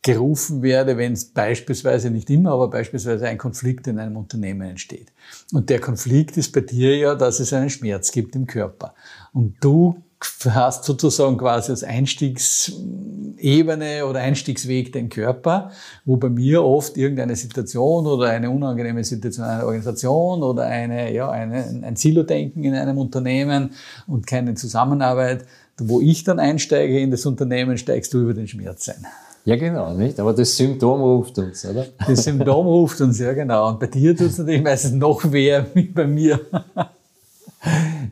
gerufen 0.00 0.62
werde, 0.62 0.96
wenn 0.98 1.14
es 1.14 1.24
beispielsweise, 1.24 2.12
nicht 2.12 2.30
immer, 2.30 2.52
aber 2.52 2.70
beispielsweise 2.70 3.26
ein 3.26 3.38
Konflikt 3.38 3.88
in 3.88 3.98
einem 3.98 4.16
Unternehmen 4.16 4.62
entsteht. 4.62 5.12
Und 5.52 5.68
der 5.68 5.80
Konflikt 5.80 6.36
ist 6.36 6.52
bei 6.52 6.60
dir 6.60 6.96
ja, 6.96 7.16
dass 7.16 7.40
es 7.40 7.52
einen 7.52 7.68
Schmerz 7.68 8.12
gibt 8.12 8.36
im 8.36 8.46
Körper. 8.46 8.94
Und 9.32 9.56
du 9.60 10.00
hast 10.44 10.84
sozusagen 10.84 11.38
quasi 11.38 11.72
als 11.72 11.82
Einstiegsebene 11.84 14.06
oder 14.06 14.20
Einstiegsweg 14.20 14.92
den 14.92 15.08
Körper, 15.08 15.70
wo 16.04 16.16
bei 16.16 16.28
mir 16.28 16.64
oft 16.64 16.96
irgendeine 16.96 17.34
Situation 17.36 18.06
oder 18.06 18.30
eine 18.30 18.50
unangenehme 18.50 19.04
Situation 19.04 19.46
einer 19.46 19.64
Organisation 19.64 20.42
oder 20.42 20.64
eine, 20.64 21.12
ja, 21.12 21.30
eine, 21.30 21.82
ein 21.82 21.94
Silo-Denken 21.96 22.64
in 22.64 22.74
einem 22.74 22.98
Unternehmen 22.98 23.70
und 24.06 24.26
keine 24.26 24.54
Zusammenarbeit, 24.54 25.44
wo 25.78 26.00
ich 26.00 26.24
dann 26.24 26.38
einsteige 26.38 27.00
in 27.00 27.10
das 27.10 27.26
Unternehmen, 27.26 27.76
steigst 27.78 28.12
du 28.14 28.22
über 28.22 28.34
den 28.34 28.48
Schmerz 28.48 28.88
ein. 28.88 29.06
Ja, 29.44 29.56
genau, 29.56 29.92
nicht? 29.94 30.20
Aber 30.20 30.32
das 30.32 30.56
Symptom 30.56 31.00
ruft 31.00 31.36
uns, 31.38 31.66
oder? 31.66 31.86
Das 32.06 32.22
Symptom 32.24 32.66
ruft 32.66 33.00
uns, 33.00 33.18
ja, 33.18 33.32
genau. 33.32 33.70
Und 33.70 33.80
bei 33.80 33.88
dir 33.88 34.16
tut 34.16 34.28
es 34.28 34.38
natürlich 34.38 34.62
meistens 34.62 34.92
noch 34.92 35.32
weh 35.32 35.60
wie 35.74 35.88
bei 35.88 36.06
mir. 36.06 36.38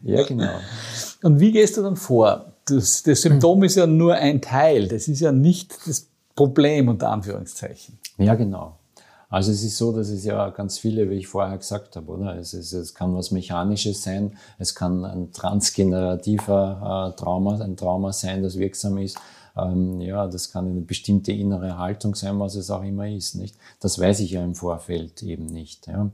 ja, 0.03 0.25
genau. 0.25 0.51
Und 1.23 1.41
wie 1.41 1.53
gehst 1.53 1.77
du 1.77 1.83
dann 1.83 1.97
vor? 1.97 2.53
Das, 2.65 3.03
das 3.03 3.23
Symptom 3.23 3.63
ist 3.65 3.77
ja 3.77 3.87
nur 3.87 4.15
ein 4.15 4.41
Teil. 4.41 4.89
Das 4.89 5.09
ist 5.09 5.21
ja 5.21 5.33
nicht 5.33 5.87
das 5.87 6.09
Problem, 6.35 6.89
unter 6.89 7.11
Anführungszeichen. 7.11 7.99
Ja, 8.19 8.35
genau. 8.35 8.77
Also 9.29 9.53
es 9.53 9.63
ist 9.63 9.77
so, 9.77 9.93
dass 9.93 10.09
es 10.09 10.25
ja 10.25 10.51
ganz 10.51 10.79
viele, 10.79 11.09
wie 11.09 11.15
ich 11.15 11.29
vorher 11.29 11.57
gesagt 11.57 11.95
habe, 11.95 12.11
oder? 12.11 12.37
Es, 12.37 12.53
ist, 12.53 12.73
es 12.73 12.95
kann 12.95 13.15
was 13.15 13.31
Mechanisches 13.31 14.03
sein, 14.03 14.37
es 14.59 14.75
kann 14.75 15.05
ein 15.05 15.33
transgenerativer 15.33 17.13
äh, 17.15 17.17
Trauma, 17.17 17.61
ein 17.61 17.77
Trauma 17.77 18.13
sein, 18.13 18.43
das 18.43 18.59
wirksam 18.59 18.99
ist. 18.99 19.19
Ähm, 19.57 20.01
ja, 20.01 20.27
das 20.27 20.51
kann 20.51 20.69
eine 20.69 20.81
bestimmte 20.81 21.31
innere 21.31 21.79
Haltung 21.79 22.17
sein, 22.17 22.41
was 22.41 22.57
es 22.57 22.71
auch 22.71 22.83
immer 22.83 23.09
ist, 23.09 23.37
nicht? 23.37 23.57
Das 23.79 24.01
weiß 24.01 24.21
ich 24.21 24.33
ja 24.33 24.43
im 24.43 24.57
Vorfeld 24.57 25.23
eben 25.23 25.47
nicht. 25.47 25.87
Ja? 25.87 26.11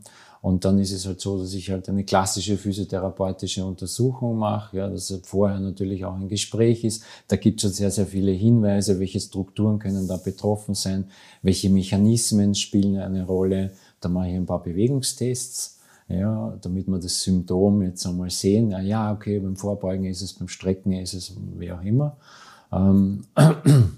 Und 0.46 0.64
dann 0.64 0.78
ist 0.78 0.92
es 0.92 1.04
halt 1.06 1.20
so, 1.20 1.40
dass 1.40 1.54
ich 1.54 1.72
halt 1.72 1.88
eine 1.88 2.04
klassische 2.04 2.56
physiotherapeutische 2.56 3.64
Untersuchung 3.64 4.38
mache, 4.38 4.76
ja, 4.76 4.88
dass 4.88 5.12
vorher 5.24 5.58
natürlich 5.58 6.04
auch 6.04 6.14
ein 6.14 6.28
Gespräch 6.28 6.84
ist. 6.84 7.02
Da 7.26 7.34
gibt 7.34 7.56
es 7.56 7.62
schon 7.62 7.72
sehr, 7.72 7.90
sehr 7.90 8.06
viele 8.06 8.30
Hinweise, 8.30 9.00
welche 9.00 9.18
Strukturen 9.18 9.80
können 9.80 10.06
da 10.06 10.18
betroffen 10.18 10.76
sein, 10.76 11.06
welche 11.42 11.68
Mechanismen 11.68 12.54
spielen 12.54 12.96
eine 12.96 13.26
Rolle. 13.26 13.72
Da 13.98 14.08
mache 14.08 14.28
ich 14.28 14.36
ein 14.36 14.46
paar 14.46 14.62
Bewegungstests, 14.62 15.80
ja, 16.06 16.56
damit 16.62 16.86
wir 16.86 17.00
das 17.00 17.20
Symptom 17.22 17.82
jetzt 17.82 18.06
einmal 18.06 18.30
sehen. 18.30 18.70
Ja, 18.70 18.80
ja, 18.80 19.12
okay, 19.12 19.40
beim 19.40 19.56
Vorbeugen 19.56 20.04
ist 20.04 20.22
es, 20.22 20.32
beim 20.32 20.46
Strecken 20.46 20.92
ist 20.92 21.14
es, 21.14 21.34
wie 21.58 21.72
auch 21.72 21.82
immer. 21.82 22.18
Ähm, 22.70 23.24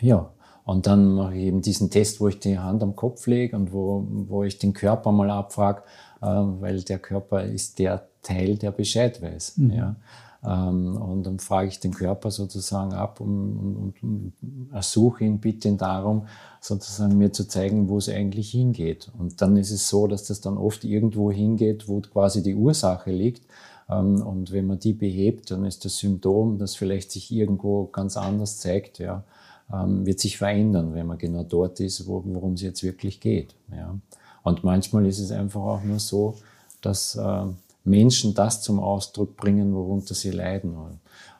ja, 0.00 0.32
und 0.70 0.86
dann 0.86 1.14
mache 1.14 1.34
ich 1.34 1.46
eben 1.46 1.62
diesen 1.62 1.90
Test, 1.90 2.20
wo 2.20 2.28
ich 2.28 2.38
die 2.38 2.56
Hand 2.56 2.84
am 2.84 2.94
Kopf 2.94 3.26
lege 3.26 3.56
und 3.56 3.72
wo, 3.72 4.06
wo 4.28 4.44
ich 4.44 4.56
den 4.60 4.72
Körper 4.72 5.10
mal 5.10 5.28
abfrage, 5.28 5.82
äh, 6.22 6.26
weil 6.26 6.82
der 6.82 7.00
Körper 7.00 7.42
ist 7.42 7.80
der 7.80 8.06
Teil, 8.22 8.54
der 8.56 8.70
Bescheid 8.70 9.20
weiß. 9.20 9.54
Mhm. 9.56 9.70
Ja. 9.72 9.96
Ähm, 10.44 10.96
und 10.96 11.24
dann 11.24 11.40
frage 11.40 11.66
ich 11.66 11.80
den 11.80 11.92
Körper 11.92 12.30
sozusagen 12.30 12.92
ab 12.92 13.20
und, 13.20 13.56
und, 13.56 13.94
und 14.00 14.32
ersuche 14.72 15.24
ihn 15.24 15.40
bitte 15.40 15.72
darum, 15.72 16.28
sozusagen 16.60 17.18
mir 17.18 17.32
zu 17.32 17.48
zeigen, 17.48 17.88
wo 17.88 17.98
es 17.98 18.08
eigentlich 18.08 18.52
hingeht. 18.52 19.10
Und 19.18 19.42
dann 19.42 19.56
ist 19.56 19.72
es 19.72 19.88
so, 19.88 20.06
dass 20.06 20.22
das 20.22 20.40
dann 20.40 20.56
oft 20.56 20.84
irgendwo 20.84 21.32
hingeht, 21.32 21.88
wo 21.88 22.00
quasi 22.00 22.44
die 22.44 22.54
Ursache 22.54 23.10
liegt. 23.10 23.42
Ähm, 23.88 24.22
und 24.22 24.52
wenn 24.52 24.68
man 24.68 24.78
die 24.78 24.92
behebt, 24.92 25.50
dann 25.50 25.64
ist 25.64 25.84
das 25.84 25.98
Symptom, 25.98 26.58
das 26.58 26.76
vielleicht 26.76 27.10
sich 27.10 27.32
irgendwo 27.32 27.86
ganz 27.86 28.16
anders 28.16 28.58
zeigt, 28.58 29.00
ja, 29.00 29.24
ähm, 29.72 30.06
wird 30.06 30.20
sich 30.20 30.38
verändern, 30.38 30.94
wenn 30.94 31.06
man 31.06 31.18
genau 31.18 31.44
dort 31.44 31.80
ist, 31.80 32.06
wo, 32.06 32.22
worum 32.26 32.54
es 32.54 32.62
jetzt 32.62 32.82
wirklich 32.82 33.20
geht. 33.20 33.54
Ja. 33.70 33.96
Und 34.42 34.64
manchmal 34.64 35.06
ist 35.06 35.18
es 35.18 35.30
einfach 35.30 35.60
auch 35.60 35.82
nur 35.82 35.98
so, 35.98 36.36
dass 36.80 37.16
äh, 37.16 37.44
Menschen 37.84 38.34
das 38.34 38.62
zum 38.62 38.80
Ausdruck 38.80 39.36
bringen, 39.36 39.74
worunter 39.74 40.14
sie 40.14 40.30
leiden. 40.30 40.74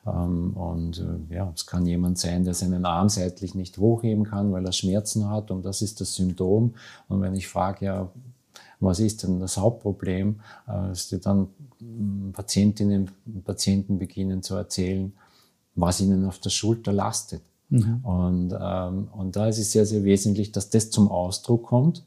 Ähm, 0.05 0.53
und 0.53 0.99
äh, 0.99 1.35
ja, 1.35 1.51
es 1.55 1.65
kann 1.65 1.85
jemand 1.85 2.17
sein, 2.17 2.43
der 2.43 2.53
seinen 2.53 2.85
Arm 2.85 3.09
seitlich 3.09 3.55
nicht 3.55 3.77
hochheben 3.77 4.25
kann, 4.25 4.51
weil 4.51 4.65
er 4.65 4.71
Schmerzen 4.71 5.29
hat 5.29 5.51
und 5.51 5.63
das 5.63 5.81
ist 5.81 6.01
das 6.01 6.15
Symptom. 6.15 6.73
Und 7.07 7.21
wenn 7.21 7.35
ich 7.35 7.47
frage, 7.47 7.85
ja, 7.85 8.09
was 8.79 8.99
ist 8.99 9.23
denn 9.23 9.39
das 9.39 9.57
Hauptproblem, 9.57 10.39
äh, 10.67 10.71
dass 10.71 11.09
die 11.09 11.19
dann 11.19 11.47
hm, 11.79 12.31
Patientinnen 12.33 13.11
und 13.25 13.43
Patienten 13.43 13.99
beginnen 13.99 14.41
zu 14.41 14.55
erzählen, 14.55 15.13
was 15.75 16.01
ihnen 16.01 16.25
auf 16.25 16.39
der 16.39 16.49
Schulter 16.49 16.91
lastet. 16.91 17.41
Mhm. 17.71 18.05
Und, 18.05 18.53
ähm, 18.59 19.07
und 19.13 19.35
da 19.35 19.47
ist 19.47 19.57
es 19.57 19.71
sehr, 19.71 19.85
sehr 19.85 20.03
wesentlich, 20.03 20.51
dass 20.51 20.69
das 20.69 20.91
zum 20.91 21.09
Ausdruck 21.09 21.63
kommt, 21.63 22.03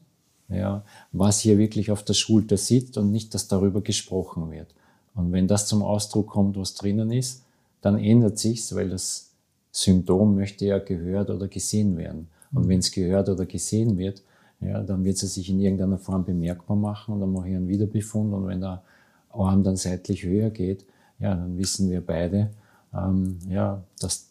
ja, 0.47 0.83
was 1.11 1.39
hier 1.39 1.57
wirklich 1.57 1.91
auf 1.91 2.03
der 2.03 2.13
Schulter 2.13 2.55
sitzt 2.55 2.97
und 2.97 3.11
nicht, 3.11 3.33
dass 3.33 3.47
darüber 3.47 3.81
gesprochen 3.81 4.51
wird. 4.51 4.67
Und 5.15 5.31
wenn 5.31 5.47
das 5.47 5.67
zum 5.67 5.81
Ausdruck 5.81 6.27
kommt, 6.27 6.55
was 6.57 6.75
drinnen 6.75 7.11
ist, 7.11 7.43
dann 7.81 7.97
ändert 7.97 8.37
sich's, 8.37 8.75
weil 8.75 8.89
das 8.89 9.31
Symptom 9.71 10.35
möchte 10.35 10.65
ja 10.65 10.77
gehört 10.77 11.29
oder 11.29 11.47
gesehen 11.47 11.97
werden. 11.97 12.27
Und 12.53 12.65
mhm. 12.65 12.69
wenn 12.69 12.79
es 12.79 12.91
gehört 12.91 13.27
oder 13.27 13.45
gesehen 13.45 13.97
wird, 13.97 14.21
ja, 14.61 14.81
dann 14.81 15.03
wird 15.03 15.21
es 15.21 15.33
sich 15.33 15.49
in 15.49 15.59
irgendeiner 15.59 15.97
Form 15.97 16.23
bemerkbar 16.23 16.77
machen 16.77 17.15
und 17.15 17.21
dann 17.21 17.31
mache 17.31 17.49
ich 17.49 17.55
einen 17.55 17.67
Wiederbefund 17.67 18.33
und 18.33 18.47
wenn 18.47 18.61
der 18.61 18.83
Arm 19.31 19.63
dann 19.63 19.75
seitlich 19.75 20.23
höher 20.23 20.49
geht, 20.49 20.85
ja, 21.19 21.35
dann 21.35 21.57
wissen 21.57 21.89
wir 21.89 22.05
beide, 22.05 22.51
ähm, 22.93 23.39
ja, 23.49 23.83
dass 23.99 24.29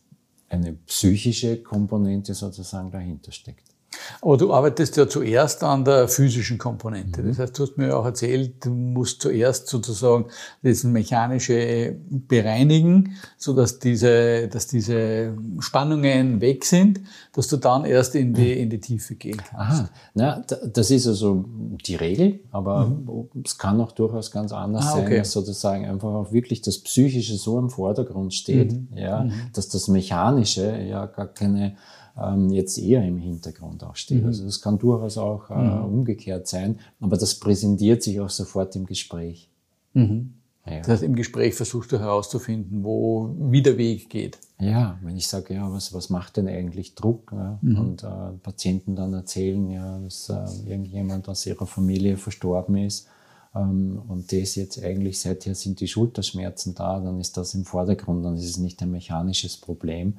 eine 0.49 0.73
psychische 0.73 1.63
Komponente 1.63 2.35
sozusagen 2.35 2.91
dahinter 2.91 3.33
steckt. 3.33 3.74
Aber 4.21 4.37
du 4.37 4.53
arbeitest 4.53 4.97
ja 4.97 5.09
zuerst 5.09 5.63
an 5.63 5.85
der 5.85 6.09
physischen 6.09 6.59
Komponente. 6.59 7.23
Mhm. 7.23 7.29
Das 7.29 7.39
heißt, 7.39 7.59
du 7.59 7.63
hast 7.65 7.77
mir 7.77 7.89
ja 7.89 7.97
auch 7.97 8.05
erzählt, 8.05 8.65
du 8.65 8.71
musst 8.71 9.23
zuerst 9.23 9.69
sozusagen 9.69 10.27
das 10.63 10.85
Mechanische 10.85 11.97
bereinigen, 12.11 13.17
so 13.37 13.55
dass 13.55 13.79
diese, 13.79 14.49
dass 14.49 14.67
diese 14.67 15.37
Spannungen 15.59 16.41
weg 16.41 16.65
sind, 16.65 17.01
dass 17.33 17.49
du 17.49 17.57
dann 17.57 17.85
erst 17.85 18.15
in 18.15 18.35
die, 18.35 18.53
in 18.53 18.71
die 18.71 18.81
Tiefe 18.81 19.15
gehen 19.15 19.37
kannst. 19.37 19.83
Aha. 19.83 19.91
Na, 20.15 20.45
das 20.73 20.91
ist 20.91 21.07
also 21.07 21.45
die 21.87 21.97
Regel, 21.97 22.41
aber 22.51 22.87
mhm. 22.87 23.29
es 23.45 23.59
kann 23.59 23.81
auch 23.81 23.93
durchaus 23.93 24.31
ganz 24.31 24.53
anders 24.53 24.87
ah, 24.87 24.99
okay. 24.99 25.03
sein, 25.03 25.19
dass 25.19 25.33
sozusagen 25.33 25.87
einfach 25.87 26.09
auch 26.09 26.33
wirklich 26.33 26.63
das 26.63 26.79
Psychische 26.79 27.37
so 27.37 27.59
im 27.59 27.71
Vordergrund 27.71 28.35
steht, 28.35 28.73
mhm. 28.73 28.89
ja, 28.97 29.25
mhm. 29.25 29.33
dass 29.53 29.69
das 29.69 29.89
Mechanische 29.89 30.79
ja 30.83 31.07
gar 31.07 31.29
keine 31.29 31.77
ähm, 32.21 32.51
jetzt 32.51 32.79
eher 32.79 33.05
im 33.05 33.19
Hintergrund 33.19 33.83
auch 33.85 33.97
steht. 33.97 34.23
Mhm. 34.23 34.29
Also 34.29 34.45
das 34.45 34.61
kann 34.61 34.79
durchaus 34.79 35.19
auch 35.19 35.51
äh, 35.51 35.55
mhm. 35.55 35.85
umgekehrt 35.85 36.47
sein, 36.47 36.79
aber 37.01 37.17
das 37.17 37.35
präsentiert 37.35 38.03
sich 38.03 38.21
auch 38.21 38.31
sofort 38.31 38.77
im 38.77 38.87
Gespräch. 38.87 39.51
Mhm. 39.95 40.35
Ja. 40.67 40.79
Das 40.79 40.89
heißt, 40.89 41.03
im 41.03 41.15
Gespräch 41.15 41.55
versuchst 41.55 41.93
du 41.93 41.99
herauszufinden, 41.99 42.85
wo 42.85 43.35
wie 43.39 43.61
der 43.61 43.77
Weg 43.77 44.09
geht. 44.09 44.39
Ja, 44.59 44.99
wenn 45.03 45.17
ich 45.17 45.29
sage, 45.29 45.55
ja, 45.55 45.71
was, 45.71 45.93
was 45.93 46.09
macht 46.09 46.39
denn 46.39 46.49
eigentlich 46.49 46.95
Druck? 46.95 47.33
Ja, 47.33 47.59
mhm. 47.61 47.79
Und 47.79 48.03
äh, 48.03 48.33
Patienten 48.43 48.97
dann 48.97 49.13
erzählen, 49.13 49.71
ja, 49.71 49.99
dass 49.99 50.31
äh, 50.31 50.71
irgendjemand 50.71 51.29
aus 51.29 51.45
ihrer 51.45 51.67
Familie 51.67 52.17
verstorben 52.17 52.77
ist 52.77 53.09
ähm, 53.55 54.01
und 54.09 54.33
das 54.33 54.55
jetzt 54.55 54.83
eigentlich 54.83 55.21
seither 55.21 55.55
sind 55.55 55.81
die 55.81 55.89
Schulterschmerzen 55.89 56.75
da, 56.75 56.99
dann 56.99 57.21
ist 57.21 57.37
das 57.37 57.55
im 57.55 57.65
Vordergrund, 57.65 58.25
dann 58.25 58.37
ist 58.37 58.45
es 58.45 58.57
nicht 58.57 58.81
ein 58.83 58.91
mechanisches 58.91 59.59
Problem, 59.59 60.19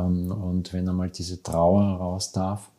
und 0.00 0.72
wenn 0.72 0.88
einmal 0.88 1.10
diese 1.10 1.42
Trauer 1.42 1.82
raus 1.82 2.32
darf, 2.32 2.70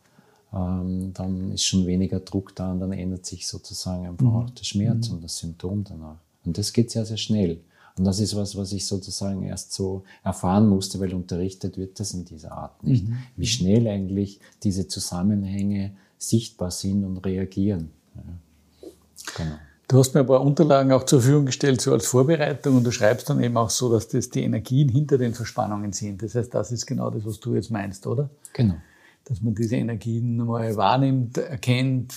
ähm, 0.52 1.12
dann 1.14 1.52
ist 1.52 1.64
schon 1.64 1.86
weniger 1.86 2.20
Druck 2.20 2.54
da 2.54 2.72
und 2.72 2.80
dann 2.80 2.92
ändert 2.92 3.26
sich 3.26 3.46
sozusagen 3.46 4.06
einfach 4.06 4.26
mhm. 4.26 4.36
auch 4.36 4.50
der 4.50 4.64
Schmerz 4.64 5.08
mhm. 5.08 5.16
und 5.16 5.24
das 5.24 5.38
Symptom 5.38 5.84
danach. 5.84 6.16
Und 6.44 6.56
das 6.58 6.72
geht 6.72 6.90
sehr, 6.90 7.04
sehr 7.04 7.16
schnell. 7.16 7.60
Und 7.98 8.04
das 8.04 8.20
ist 8.20 8.36
was, 8.36 8.56
was 8.56 8.72
ich 8.72 8.84
sozusagen 8.86 9.42
erst 9.42 9.72
so 9.72 10.04
erfahren 10.22 10.68
musste, 10.68 11.00
weil 11.00 11.14
unterrichtet 11.14 11.78
wird 11.78 11.98
das 11.98 12.12
in 12.12 12.24
dieser 12.24 12.52
Art 12.52 12.82
nicht. 12.84 13.08
Mhm. 13.08 13.16
Wie 13.36 13.46
schnell 13.46 13.88
eigentlich 13.88 14.38
diese 14.62 14.86
Zusammenhänge 14.86 15.96
sichtbar 16.18 16.70
sind 16.70 17.04
und 17.04 17.18
reagieren. 17.18 17.90
Ja. 18.14 18.22
Genau. 19.36 19.56
Du 19.88 19.98
hast 19.98 20.14
mir 20.14 20.20
ein 20.20 20.26
paar 20.26 20.40
Unterlagen 20.40 20.90
auch 20.92 21.04
zur 21.04 21.20
Verfügung 21.20 21.46
gestellt, 21.46 21.80
so 21.80 21.92
als 21.92 22.06
Vorbereitung, 22.06 22.76
und 22.76 22.84
du 22.84 22.90
schreibst 22.90 23.30
dann 23.30 23.42
eben 23.42 23.56
auch 23.56 23.70
so, 23.70 23.92
dass 23.92 24.08
das 24.08 24.30
die 24.30 24.42
Energien 24.42 24.88
hinter 24.88 25.16
den 25.16 25.32
Verspannungen 25.32 25.92
sind. 25.92 26.22
Das 26.22 26.34
heißt, 26.34 26.52
das 26.52 26.72
ist 26.72 26.86
genau 26.86 27.10
das, 27.10 27.24
was 27.24 27.38
du 27.38 27.54
jetzt 27.54 27.70
meinst, 27.70 28.06
oder? 28.06 28.28
Genau 28.52 28.74
dass 29.28 29.42
man 29.42 29.56
diese 29.56 29.74
Energien 29.74 30.36
mal 30.36 30.76
wahrnimmt, 30.76 31.36
erkennt, 31.36 32.14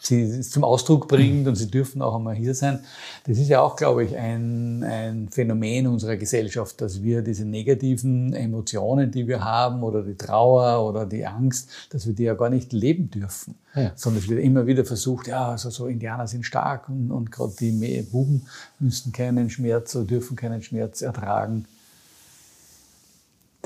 sie 0.00 0.40
zum 0.40 0.64
Ausdruck 0.64 1.06
bringt 1.06 1.46
und 1.46 1.56
sie 1.56 1.70
dürfen 1.70 2.00
auch 2.00 2.16
einmal 2.16 2.34
hier 2.34 2.54
sein. 2.54 2.78
Das 3.24 3.36
ist 3.36 3.48
ja 3.48 3.60
auch, 3.60 3.76
glaube 3.76 4.02
ich, 4.04 4.16
ein, 4.16 4.82
ein 4.82 5.28
Phänomen 5.28 5.86
unserer 5.86 6.16
Gesellschaft, 6.16 6.80
dass 6.80 7.02
wir 7.02 7.20
diese 7.20 7.44
negativen 7.44 8.32
Emotionen, 8.32 9.10
die 9.10 9.28
wir 9.28 9.44
haben, 9.44 9.82
oder 9.82 10.02
die 10.02 10.14
Trauer 10.14 10.88
oder 10.88 11.04
die 11.04 11.26
Angst, 11.26 11.68
dass 11.90 12.06
wir 12.06 12.14
die 12.14 12.24
ja 12.24 12.32
gar 12.32 12.48
nicht 12.48 12.72
leben 12.72 13.10
dürfen. 13.10 13.54
Ja. 13.74 13.92
Sondern 13.94 14.22
es 14.22 14.30
wird 14.30 14.40
immer 14.40 14.66
wieder 14.66 14.86
versucht, 14.86 15.28
ja, 15.28 15.50
also 15.50 15.68
so 15.68 15.86
Indianer 15.86 16.26
sind 16.26 16.46
stark 16.46 16.88
und, 16.88 17.10
und 17.10 17.30
gerade 17.30 17.52
die 17.60 18.02
Buben 18.10 18.46
müssen 18.78 19.12
keinen 19.12 19.50
Schmerz 19.50 19.94
oder 19.94 20.06
dürfen 20.06 20.34
keinen 20.34 20.62
Schmerz 20.62 21.02
ertragen. 21.02 21.66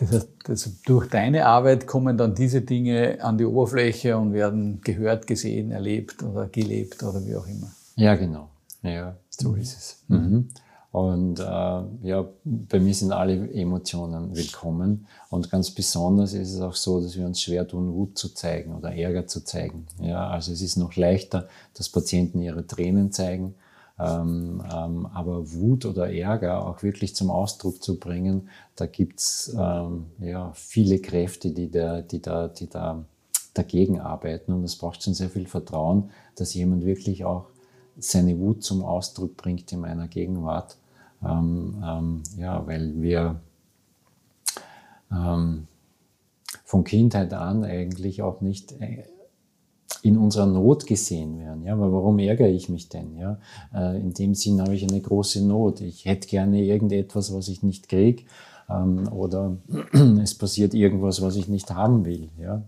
Das 0.02 0.12
heißt, 0.12 0.28
also 0.48 0.70
durch 0.84 1.08
deine 1.08 1.46
Arbeit 1.46 1.86
kommen 1.86 2.16
dann 2.16 2.34
diese 2.34 2.62
Dinge 2.62 3.18
an 3.22 3.38
die 3.38 3.44
Oberfläche 3.44 4.16
und 4.18 4.32
werden 4.32 4.80
gehört, 4.82 5.26
gesehen, 5.26 5.70
erlebt 5.70 6.22
oder 6.22 6.48
gelebt 6.48 7.02
oder 7.02 7.24
wie 7.24 7.36
auch 7.36 7.46
immer. 7.46 7.70
Ja, 7.94 8.16
genau. 8.16 8.48
Ja, 8.82 9.16
so 9.28 9.50
mhm. 9.50 9.60
ist 9.60 9.78
es. 9.78 10.04
Mhm. 10.08 10.48
Und 10.90 11.38
äh, 11.38 11.42
ja, 11.42 12.28
bei 12.44 12.80
mir 12.80 12.92
sind 12.92 13.12
alle 13.12 13.50
Emotionen 13.52 14.36
willkommen. 14.36 15.06
Und 15.30 15.50
ganz 15.50 15.70
besonders 15.70 16.34
ist 16.34 16.52
es 16.52 16.60
auch 16.60 16.74
so, 16.74 17.00
dass 17.00 17.16
wir 17.16 17.24
uns 17.24 17.40
schwer 17.40 17.66
tun, 17.66 17.94
Wut 17.94 18.18
zu 18.18 18.34
zeigen 18.34 18.74
oder 18.74 18.94
Ärger 18.94 19.26
zu 19.26 19.42
zeigen. 19.44 19.86
Ja, 20.00 20.28
also 20.28 20.52
es 20.52 20.60
ist 20.60 20.76
noch 20.76 20.96
leichter, 20.96 21.48
dass 21.74 21.88
Patienten 21.88 22.42
ihre 22.42 22.66
Tränen 22.66 23.12
zeigen 23.12 23.54
ähm, 24.02 24.62
ähm, 24.72 25.06
aber 25.06 25.52
Wut 25.52 25.86
oder 25.86 26.12
Ärger 26.12 26.66
auch 26.66 26.82
wirklich 26.82 27.14
zum 27.14 27.30
Ausdruck 27.30 27.82
zu 27.82 27.98
bringen, 27.98 28.48
da 28.76 28.86
gibt's 28.86 29.54
ähm, 29.58 30.06
ja, 30.18 30.52
viele 30.54 30.98
Kräfte, 30.98 31.50
die 31.50 31.70
da, 31.70 32.02
die, 32.02 32.20
da, 32.20 32.48
die 32.48 32.68
da 32.68 33.04
dagegen 33.54 34.00
arbeiten. 34.00 34.52
Und 34.52 34.64
es 34.64 34.76
braucht 34.76 35.02
schon 35.02 35.14
sehr 35.14 35.30
viel 35.30 35.46
Vertrauen, 35.46 36.10
dass 36.36 36.54
jemand 36.54 36.84
wirklich 36.84 37.24
auch 37.24 37.46
seine 37.98 38.38
Wut 38.38 38.62
zum 38.62 38.82
Ausdruck 38.82 39.36
bringt 39.36 39.70
in 39.72 39.80
meiner 39.80 40.08
Gegenwart. 40.08 40.76
Ähm, 41.22 41.82
ähm, 41.86 42.22
ja, 42.36 42.66
weil 42.66 43.00
wir 43.00 43.40
ähm, 45.10 45.66
von 46.64 46.84
Kindheit 46.84 47.32
an 47.34 47.64
eigentlich 47.64 48.22
auch 48.22 48.40
nicht 48.40 48.72
äh, 48.80 49.04
in 50.02 50.18
unserer 50.18 50.46
Not 50.46 50.86
gesehen 50.86 51.38
werden. 51.38 51.64
Ja, 51.64 51.74
aber 51.74 51.92
warum 51.92 52.18
ärgere 52.18 52.48
ich 52.48 52.68
mich 52.68 52.88
denn? 52.88 53.16
Ja, 53.16 53.38
äh, 53.72 54.00
in 54.00 54.12
dem 54.12 54.34
Sinn 54.34 54.60
habe 54.60 54.74
ich 54.74 54.82
eine 54.82 55.00
große 55.00 55.46
Not. 55.46 55.80
Ich 55.80 56.04
hätte 56.04 56.28
gerne 56.28 56.62
irgendetwas, 56.62 57.32
was 57.32 57.48
ich 57.48 57.62
nicht 57.62 57.88
kriege, 57.88 58.24
ähm, 58.68 59.08
oder 59.12 59.56
es 60.22 60.34
passiert 60.34 60.74
irgendwas, 60.74 61.22
was 61.22 61.36
ich 61.36 61.48
nicht 61.48 61.70
haben 61.70 62.04
will. 62.04 62.30
Ja, 62.40 62.62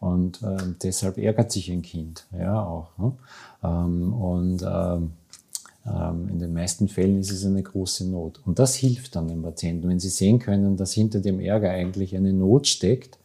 und 0.00 0.42
äh, 0.42 0.56
deshalb 0.82 1.16
ärgert 1.16 1.52
sich 1.52 1.70
ein 1.70 1.82
Kind. 1.82 2.26
Ja, 2.36 2.62
auch. 2.64 2.98
Ne? 2.98 3.12
Ähm, 3.62 4.12
und 4.12 4.62
ähm, 4.66 5.12
ähm, 5.86 6.28
in 6.28 6.38
den 6.38 6.52
meisten 6.52 6.88
Fällen 6.88 7.18
ist 7.18 7.30
es 7.30 7.46
eine 7.46 7.62
große 7.62 8.08
Not. 8.08 8.40
Und 8.44 8.58
das 8.58 8.74
hilft 8.74 9.16
dann 9.16 9.28
den 9.28 9.42
Patienten. 9.42 9.88
Wenn 9.88 10.00
sie 10.00 10.08
sehen 10.08 10.38
können, 10.38 10.76
dass 10.76 10.92
hinter 10.92 11.20
dem 11.20 11.40
Ärger 11.40 11.70
eigentlich 11.70 12.16
eine 12.16 12.32
Not 12.32 12.66
steckt, 12.66 13.18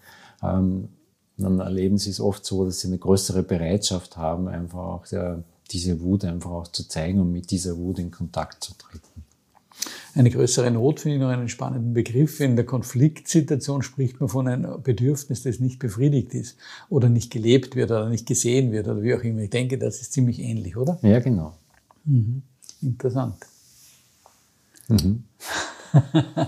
dann 1.37 1.59
erleben 1.59 1.97
sie 1.97 2.09
es 2.09 2.19
oft 2.19 2.45
so, 2.45 2.65
dass 2.65 2.79
sie 2.79 2.87
eine 2.87 2.97
größere 2.97 3.43
Bereitschaft 3.43 4.17
haben, 4.17 4.47
einfach 4.47 4.79
auch 4.79 5.07
der, 5.07 5.43
diese 5.71 5.99
Wut 6.01 6.23
einfach 6.23 6.51
auch 6.51 6.67
zu 6.67 6.87
zeigen 6.87 7.19
und 7.19 7.31
mit 7.31 7.51
dieser 7.51 7.77
Wut 7.77 7.99
in 7.99 8.11
Kontakt 8.11 8.63
zu 8.63 8.73
treten. 8.77 9.23
Eine 10.13 10.29
größere 10.29 10.71
Not 10.71 11.01
finde 11.01 11.17
ich 11.17 11.21
noch 11.21 11.29
einen 11.29 11.49
spannenden 11.49 11.93
Begriff. 11.93 12.39
In 12.39 12.55
der 12.55 12.65
Konfliktsituation 12.65 13.81
spricht 13.81 14.21
man 14.21 14.29
von 14.29 14.47
einem 14.47 14.81
Bedürfnis, 14.81 15.43
das 15.43 15.59
nicht 15.59 15.79
befriedigt 15.79 16.33
ist 16.33 16.55
oder 16.89 17.09
nicht 17.09 17.31
gelebt 17.31 17.75
wird 17.75 17.91
oder 17.91 18.07
nicht 18.07 18.25
gesehen 18.25 18.71
wird 18.71 18.87
oder 18.87 19.03
wie 19.03 19.13
auch 19.13 19.23
immer. 19.23 19.41
Ich 19.41 19.49
denke, 19.49 19.77
das 19.77 19.99
ist 19.99 20.13
ziemlich 20.13 20.39
ähnlich, 20.39 20.77
oder? 20.77 20.97
Ja, 21.01 21.19
genau. 21.19 21.53
Mhm. 22.05 22.43
Interessant. 22.81 23.35
Mhm. 24.87 25.25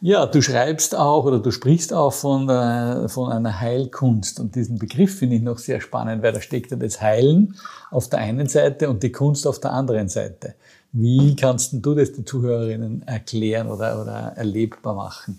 Ja, 0.00 0.26
du 0.26 0.42
schreibst 0.42 0.94
auch 0.94 1.24
oder 1.24 1.38
du 1.38 1.50
sprichst 1.50 1.92
auch 1.92 2.12
von, 2.12 2.48
äh, 2.48 3.08
von 3.08 3.32
einer 3.32 3.60
Heilkunst. 3.60 4.40
Und 4.40 4.54
diesen 4.54 4.78
Begriff 4.78 5.18
finde 5.18 5.36
ich 5.36 5.42
noch 5.42 5.58
sehr 5.58 5.80
spannend, 5.80 6.22
weil 6.22 6.32
da 6.32 6.40
steckt 6.40 6.70
ja 6.70 6.76
das 6.76 7.00
Heilen 7.00 7.56
auf 7.90 8.08
der 8.08 8.18
einen 8.18 8.46
Seite 8.46 8.90
und 8.90 9.02
die 9.02 9.12
Kunst 9.12 9.46
auf 9.46 9.58
der 9.58 9.72
anderen 9.72 10.08
Seite. 10.08 10.54
Wie 10.92 11.34
kannst 11.36 11.72
du 11.74 11.94
das 11.94 12.12
den 12.12 12.26
Zuhörerinnen 12.26 13.02
erklären 13.06 13.68
oder, 13.68 14.00
oder 14.00 14.32
erlebbar 14.36 14.94
machen? 14.94 15.38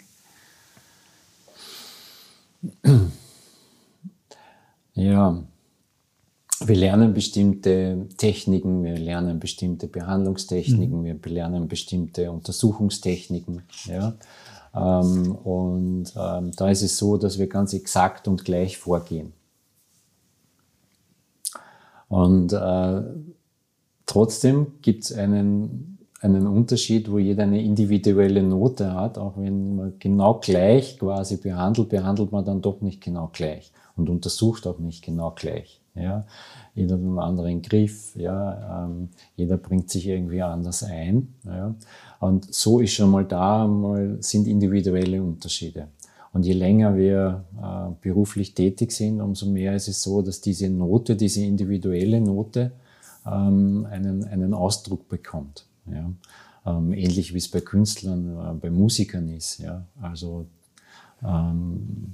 Ja, 4.93 5.43
wir 6.65 6.75
lernen 6.75 7.13
bestimmte 7.13 8.07
Techniken, 8.17 8.83
wir 8.83 8.97
lernen 8.97 9.39
bestimmte 9.39 9.87
Behandlungstechniken, 9.87 11.01
mhm. 11.01 11.05
wir 11.05 11.31
lernen 11.31 11.67
bestimmte 11.67 12.31
Untersuchungstechniken. 12.31 13.61
Ja? 13.85 14.15
Ähm, 14.75 15.35
und 15.35 16.13
ähm, 16.15 16.51
da 16.55 16.69
ist 16.69 16.81
es 16.81 16.97
so, 16.97 17.17
dass 17.17 17.39
wir 17.39 17.47
ganz 17.47 17.73
exakt 17.73 18.27
und 18.27 18.45
gleich 18.45 18.77
vorgehen. 18.77 19.33
Und 22.07 22.53
äh, 22.53 23.01
trotzdem 24.05 24.73
gibt 24.81 25.03
es 25.03 25.11
einen, 25.11 25.96
einen 26.21 26.47
Unterschied, 26.47 27.11
wo 27.11 27.17
jeder 27.19 27.43
eine 27.43 27.61
individuelle 27.61 28.41
Note 28.43 28.93
hat. 28.93 29.17
Auch 29.17 29.37
wenn 29.37 29.75
man 29.75 29.93
genau 29.99 30.35
gleich 30.35 30.97
quasi 30.97 31.37
behandelt, 31.37 31.89
behandelt 31.89 32.31
man 32.31 32.45
dann 32.45 32.61
doch 32.61 32.81
nicht 32.81 33.01
genau 33.01 33.29
gleich 33.31 33.71
und 33.95 34.09
untersucht 34.09 34.67
auch 34.67 34.79
nicht 34.79 35.03
genau 35.03 35.31
gleich. 35.31 35.81
Ja, 35.95 36.25
jeder 36.75 36.95
hat 36.95 37.01
einen 37.01 37.17
anderen 37.17 37.61
Griff, 37.63 38.15
ja, 38.15 38.85
ähm, 38.85 39.09
jeder 39.35 39.57
bringt 39.57 39.89
sich 39.89 40.07
irgendwie 40.07 40.43
anders 40.43 40.83
ein. 40.83 41.33
Ja. 41.43 41.73
Und 42.19 42.53
so 42.53 42.79
ist 42.79 42.93
schon 42.93 43.09
mal 43.09 43.25
da, 43.25 43.65
mal 43.65 44.17
sind 44.19 44.47
individuelle 44.47 45.23
Unterschiede. 45.23 45.87
Und 46.33 46.45
je 46.45 46.53
länger 46.53 46.95
wir 46.95 47.45
äh, 47.59 47.91
beruflich 47.99 48.53
tätig 48.53 48.91
sind, 48.91 49.21
umso 49.21 49.47
mehr 49.47 49.75
ist 49.75 49.87
es 49.87 50.03
so, 50.03 50.21
dass 50.21 50.39
diese 50.39 50.69
Note, 50.69 51.15
diese 51.15 51.43
individuelle 51.43 52.21
Note 52.21 52.73
ähm, 53.25 53.87
einen, 53.89 54.23
einen 54.25 54.53
Ausdruck 54.53 55.09
bekommt. 55.09 55.65
Ja. 55.91 56.11
Ähm, 56.65 56.93
ähnlich 56.93 57.33
wie 57.33 57.37
es 57.37 57.49
bei 57.49 57.61
Künstlern, 57.61 58.37
äh, 58.37 58.53
bei 58.59 58.69
Musikern 58.69 59.29
ist. 59.29 59.59
Ja. 59.59 59.85
Also 60.01 60.47
ähm, 61.23 62.13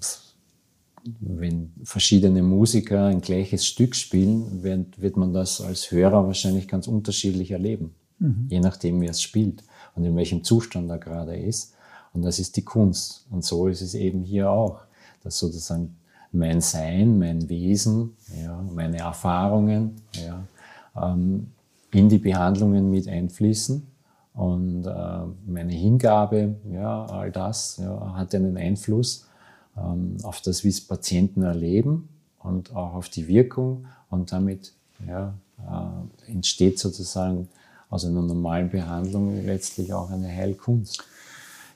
wenn 1.19 1.71
verschiedene 1.83 2.43
Musiker 2.43 3.07
ein 3.07 3.21
gleiches 3.21 3.65
Stück 3.65 3.95
spielen, 3.95 4.63
wird, 4.63 5.01
wird 5.01 5.17
man 5.17 5.33
das 5.33 5.59
als 5.59 5.91
Hörer 5.91 6.25
wahrscheinlich 6.27 6.67
ganz 6.67 6.88
unterschiedlich 6.88 7.51
erleben, 7.51 7.93
mhm. 8.19 8.47
je 8.49 8.59
nachdem, 8.59 9.01
wer 9.01 9.09
es 9.09 9.21
spielt 9.21 9.63
und 9.95 10.05
in 10.05 10.15
welchem 10.15 10.43
Zustand 10.43 10.89
er 10.89 10.99
gerade 10.99 11.36
ist. 11.36 11.73
Und 12.13 12.21
das 12.21 12.39
ist 12.39 12.55
die 12.55 12.63
Kunst. 12.63 13.25
Und 13.31 13.43
so 13.43 13.67
ist 13.67 13.81
es 13.81 13.95
eben 13.95 14.23
hier 14.23 14.49
auch, 14.49 14.81
dass 15.23 15.39
sozusagen 15.39 15.95
mein 16.31 16.62
Sein, 16.62 17.19
mein 17.19 17.49
Wesen, 17.49 18.15
ja, 18.41 18.62
meine 18.73 18.99
Erfahrungen 18.99 19.95
ja, 20.13 20.45
ähm, 20.95 21.47
in 21.93 22.10
die 22.10 22.17
Behandlungen 22.17 22.89
mit 22.89 23.08
einfließen. 23.08 23.88
Und 24.34 24.86
äh, 24.86 25.19
meine 25.45 25.73
Hingabe, 25.73 26.56
ja, 26.71 27.06
all 27.06 27.32
das 27.32 27.77
ja, 27.77 28.15
hat 28.15 28.34
einen 28.34 28.58
Einfluss 28.58 29.27
ähm, 29.77 30.17
auf 30.23 30.41
das, 30.41 30.63
wie 30.63 30.69
es 30.69 30.82
Patienten 30.82 31.43
erleben 31.43 32.10
und 32.39 32.75
auch 32.75 32.95
auf 32.95 33.10
die 33.10 33.27
Wirkung. 33.27 33.86
Und 34.10 34.32
damit 34.32 34.73
ja, 35.08 35.34
äh, 35.60 36.32
entsteht 36.32 36.79
sozusagen 36.79 37.47
aus 37.89 38.06
einer 38.06 38.21
normalen 38.21 38.69
Behandlung 38.69 39.45
letztlich 39.45 39.93
auch 39.93 40.10
eine 40.10 40.27
Heilkunst. 40.27 41.03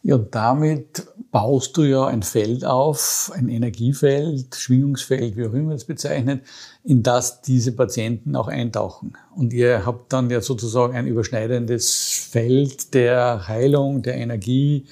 Ja, 0.07 0.15
und 0.15 0.33
damit 0.33 1.05
baust 1.31 1.75
du 1.75 1.83
ja 1.83 2.07
ein 2.07 2.23
Feld 2.23 2.63
auf, 2.63 3.29
ein 3.35 3.49
Energiefeld, 3.49 4.55
Schwingungsfeld, 4.55 5.35
wie 5.35 5.45
auch 5.45 5.53
immer 5.53 5.73
es 5.73 5.83
bezeichnet, 5.83 6.43
in 6.85 7.03
das 7.03 7.41
diese 7.41 7.73
Patienten 7.73 8.37
auch 8.37 8.47
eintauchen. 8.47 9.17
Und 9.35 9.51
ihr 9.51 9.85
habt 9.85 10.13
dann 10.13 10.29
ja 10.29 10.39
sozusagen 10.39 10.95
ein 10.95 11.07
überschneidendes 11.07 12.29
Feld 12.31 12.93
der 12.93 13.49
Heilung, 13.49 14.01
der 14.01 14.15
Energie 14.15 14.85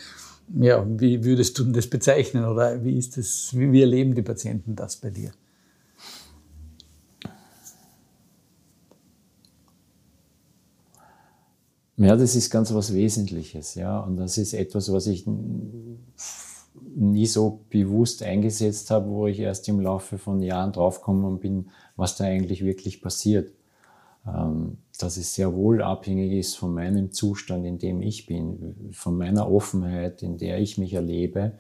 ja, 0.54 0.86
wie 0.86 1.24
würdest 1.24 1.58
du 1.58 1.64
das 1.64 1.88
bezeichnen 1.88 2.44
oder 2.44 2.84
wie 2.84 2.98
ist 2.98 3.16
das, 3.18 3.52
wie, 3.54 3.72
wie 3.72 3.82
erleben 3.82 4.16
die 4.16 4.22
Patienten 4.22 4.76
das 4.76 4.98
bei 4.98 5.12
dir? 5.12 5.32
Ja, 11.98 12.16
das 12.16 12.36
ist 12.36 12.50
ganz 12.50 12.74
was 12.74 12.94
Wesentliches, 12.94 13.76
ja. 13.76 14.00
Und 14.00 14.18
das 14.18 14.38
ist 14.38 14.54
etwas, 14.54 14.92
was 14.92 15.08
ich 15.08 15.26
nie 16.96 17.26
so 17.26 17.62
bewusst 17.70 18.24
eingesetzt 18.24 18.92
habe, 18.92 19.10
wo 19.10 19.28
ich 19.28 19.40
erst 19.40 19.68
im 19.68 19.80
Laufe 19.80 20.18
von 20.18 20.42
Jahren 20.42 20.72
draufgekommen 20.74 21.40
bin, 21.40 21.70
was 21.96 22.16
da 22.18 22.26
eigentlich 22.26 22.64
wirklich 22.64 23.02
passiert. 23.02 23.52
ähm, 24.28 24.78
dass 25.00 25.18
es 25.18 25.36
sehr 25.36 25.54
wohl 25.56 25.82
abhängig 25.84 26.34
ist 26.34 26.56
von 26.58 26.74
meinem 26.74 27.12
Zustand, 27.12 27.66
in 27.66 27.80
dem 27.80 28.02
ich 28.02 28.26
bin, 28.28 28.92
von 28.94 29.18
meiner 29.18 29.52
Offenheit, 29.52 30.24
in 30.24 30.38
der 30.38 30.60
ich 30.60 30.78
mich 30.78 30.94
erlebe, 30.94 31.54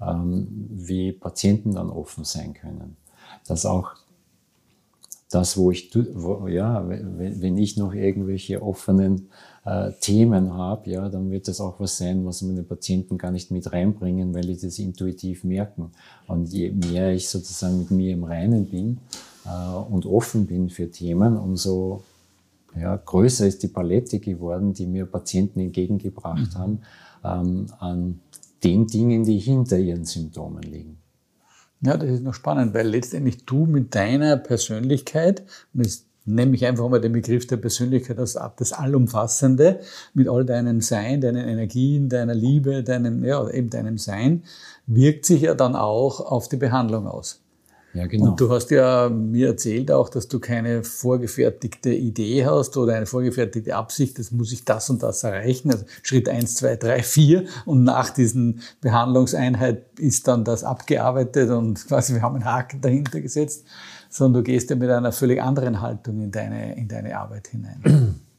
ähm, 0.00 0.48
wie 0.70 1.12
Patienten 1.12 1.74
dann 1.74 1.90
offen 1.90 2.24
sein 2.24 2.54
können. 2.54 2.96
Dass 3.46 3.66
auch 3.66 3.94
das, 5.34 5.56
wo 5.56 5.70
ich, 5.70 5.90
wo, 6.14 6.46
ja, 6.46 6.86
wenn 6.86 7.56
ich 7.56 7.76
noch 7.76 7.94
irgendwelche 7.94 8.62
offenen 8.62 9.28
äh, 9.64 9.92
Themen 10.00 10.52
habe, 10.52 10.90
ja, 10.90 11.08
dann 11.08 11.30
wird 11.30 11.48
das 11.48 11.60
auch 11.60 11.80
was 11.80 11.96
sein, 11.96 12.26
was 12.26 12.42
meine 12.42 12.62
Patienten 12.62 13.16
gar 13.16 13.30
nicht 13.30 13.50
mit 13.50 13.72
reinbringen, 13.72 14.34
weil 14.34 14.42
die 14.42 14.60
das 14.60 14.78
intuitiv 14.78 15.44
merken. 15.44 15.92
Und 16.26 16.52
je 16.52 16.70
mehr 16.70 17.12
ich 17.12 17.28
sozusagen 17.28 17.78
mit 17.78 17.90
mir 17.90 18.12
im 18.12 18.24
Reinen 18.24 18.66
bin 18.66 18.98
äh, 19.46 19.74
und 19.74 20.04
offen 20.04 20.46
bin 20.46 20.68
für 20.68 20.90
Themen, 20.90 21.36
umso 21.36 22.02
ja, 22.78 22.96
größer 22.96 23.46
ist 23.46 23.62
die 23.62 23.68
Palette 23.68 24.18
geworden, 24.18 24.72
die 24.72 24.86
mir 24.86 25.06
Patienten 25.06 25.60
entgegengebracht 25.60 26.54
mhm. 26.54 26.58
haben 26.58 26.80
ähm, 27.24 27.66
an 27.78 28.20
den 28.64 28.86
Dingen, 28.86 29.24
die 29.24 29.38
hinter 29.38 29.78
ihren 29.78 30.04
Symptomen 30.04 30.62
liegen. 30.62 31.01
Ja, 31.84 31.96
das 31.96 32.10
ist 32.10 32.22
noch 32.22 32.34
spannend, 32.34 32.74
weil 32.74 32.86
letztendlich 32.86 33.44
du 33.44 33.66
mit 33.66 33.94
deiner 33.94 34.36
Persönlichkeit, 34.36 35.42
und 35.74 35.84
das 35.84 36.06
nehme 36.24 36.54
ich 36.54 36.64
einfach 36.64 36.88
mal 36.88 37.00
den 37.00 37.12
Begriff 37.12 37.46
der 37.48 37.56
Persönlichkeit 37.56 38.20
als 38.20 38.38
das 38.56 38.72
Allumfassende, 38.72 39.80
mit 40.14 40.28
all 40.28 40.44
deinem 40.44 40.80
Sein, 40.80 41.20
deinen 41.20 41.48
Energien, 41.48 42.08
deiner 42.08 42.34
Liebe, 42.34 42.84
deinem, 42.84 43.24
ja, 43.24 43.48
eben 43.50 43.68
deinem 43.68 43.98
Sein, 43.98 44.44
wirkt 44.86 45.26
sich 45.26 45.42
ja 45.42 45.54
dann 45.54 45.74
auch 45.74 46.20
auf 46.20 46.48
die 46.48 46.56
Behandlung 46.56 47.08
aus. 47.08 47.41
Ja, 47.94 48.06
genau. 48.06 48.30
Und 48.30 48.40
du 48.40 48.50
hast 48.50 48.70
ja 48.70 49.10
mir 49.10 49.48
erzählt 49.48 49.90
auch, 49.90 50.08
dass 50.08 50.26
du 50.26 50.40
keine 50.40 50.82
vorgefertigte 50.82 51.92
Idee 51.92 52.46
hast 52.46 52.76
oder 52.78 52.94
eine 52.94 53.06
vorgefertigte 53.06 53.76
Absicht, 53.76 54.18
das 54.18 54.30
muss 54.30 54.52
ich 54.52 54.64
das 54.64 54.88
und 54.88 55.02
das 55.02 55.24
erreichen. 55.24 55.70
Also 55.70 55.84
Schritt 56.02 56.28
eins, 56.28 56.54
zwei, 56.54 56.76
drei, 56.76 57.02
vier 57.02 57.44
und 57.66 57.84
nach 57.84 58.10
diesen 58.10 58.62
Behandlungseinheit 58.80 59.98
ist 59.98 60.26
dann 60.26 60.44
das 60.44 60.64
abgearbeitet 60.64 61.50
und 61.50 61.86
quasi 61.88 62.14
wir 62.14 62.22
haben 62.22 62.36
einen 62.36 62.46
Haken 62.46 62.80
dahinter 62.80 63.20
gesetzt, 63.20 63.66
sondern 64.08 64.42
du 64.42 64.50
gehst 64.50 64.70
ja 64.70 64.76
mit 64.76 64.88
einer 64.88 65.12
völlig 65.12 65.42
anderen 65.42 65.82
Haltung 65.82 66.20
in 66.20 66.30
deine, 66.30 66.76
in 66.76 66.88
deine 66.88 67.18
Arbeit 67.18 67.48
hinein. 67.48 68.20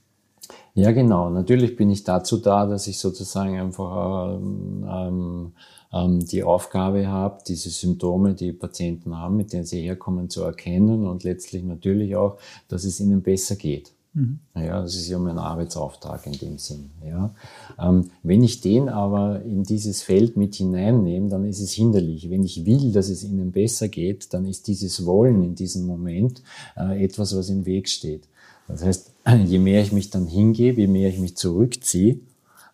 Ja, 0.75 0.91
genau. 0.91 1.29
Natürlich 1.29 1.75
bin 1.75 1.89
ich 1.89 2.03
dazu 2.03 2.37
da, 2.37 2.65
dass 2.65 2.87
ich 2.87 2.97
sozusagen 2.97 3.59
einfach 3.59 4.39
ähm, 4.39 5.53
ähm 5.93 6.19
die 6.25 6.43
Aufgabe 6.43 7.07
habe, 7.07 7.43
diese 7.47 7.69
Symptome, 7.69 8.33
die 8.33 8.53
Patienten 8.53 9.15
haben, 9.15 9.37
mit 9.37 9.53
denen 9.53 9.65
sie 9.65 9.81
herkommen, 9.81 10.29
zu 10.29 10.41
erkennen 10.41 11.05
und 11.05 11.23
letztlich 11.23 11.63
natürlich 11.63 12.15
auch, 12.15 12.37
dass 12.67 12.85
es 12.85 12.99
ihnen 12.99 13.21
besser 13.21 13.55
geht. 13.55 13.93
Mhm. 14.15 14.39
Ja, 14.55 14.81
das 14.81 14.95
ist 14.95 15.09
ja 15.09 15.17
mein 15.17 15.39
Arbeitsauftrag 15.39 16.25
in 16.27 16.33
dem 16.33 16.57
Sinn. 16.59 16.91
Ja. 17.03 17.33
Ähm, 17.79 18.11
wenn 18.21 18.43
ich 18.43 18.61
den 18.61 18.89
aber 18.89 19.41
in 19.43 19.63
dieses 19.63 20.03
Feld 20.03 20.37
mit 20.37 20.55
hineinnehme, 20.55 21.29
dann 21.29 21.45
ist 21.45 21.59
es 21.59 21.71
hinderlich. 21.71 22.29
Wenn 22.29 22.43
ich 22.43 22.65
will, 22.65 22.91
dass 22.91 23.09
es 23.09 23.23
ihnen 23.23 23.51
besser 23.51 23.87
geht, 23.87 24.33
dann 24.33 24.45
ist 24.45 24.67
dieses 24.67 25.05
Wollen 25.05 25.43
in 25.43 25.55
diesem 25.55 25.87
Moment 25.87 26.43
äh, 26.77 27.03
etwas, 27.03 27.35
was 27.35 27.49
im 27.49 27.65
Weg 27.65 27.89
steht. 27.89 28.27
Das 28.67 28.83
heißt, 28.83 29.11
je 29.45 29.59
mehr 29.59 29.81
ich 29.81 29.91
mich 29.91 30.09
dann 30.09 30.27
hingebe, 30.27 30.81
je 30.81 30.87
mehr 30.87 31.09
ich 31.09 31.19
mich 31.19 31.37
zurückziehe, 31.37 32.19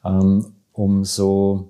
ähm, 0.04 0.54
umso 0.74 1.70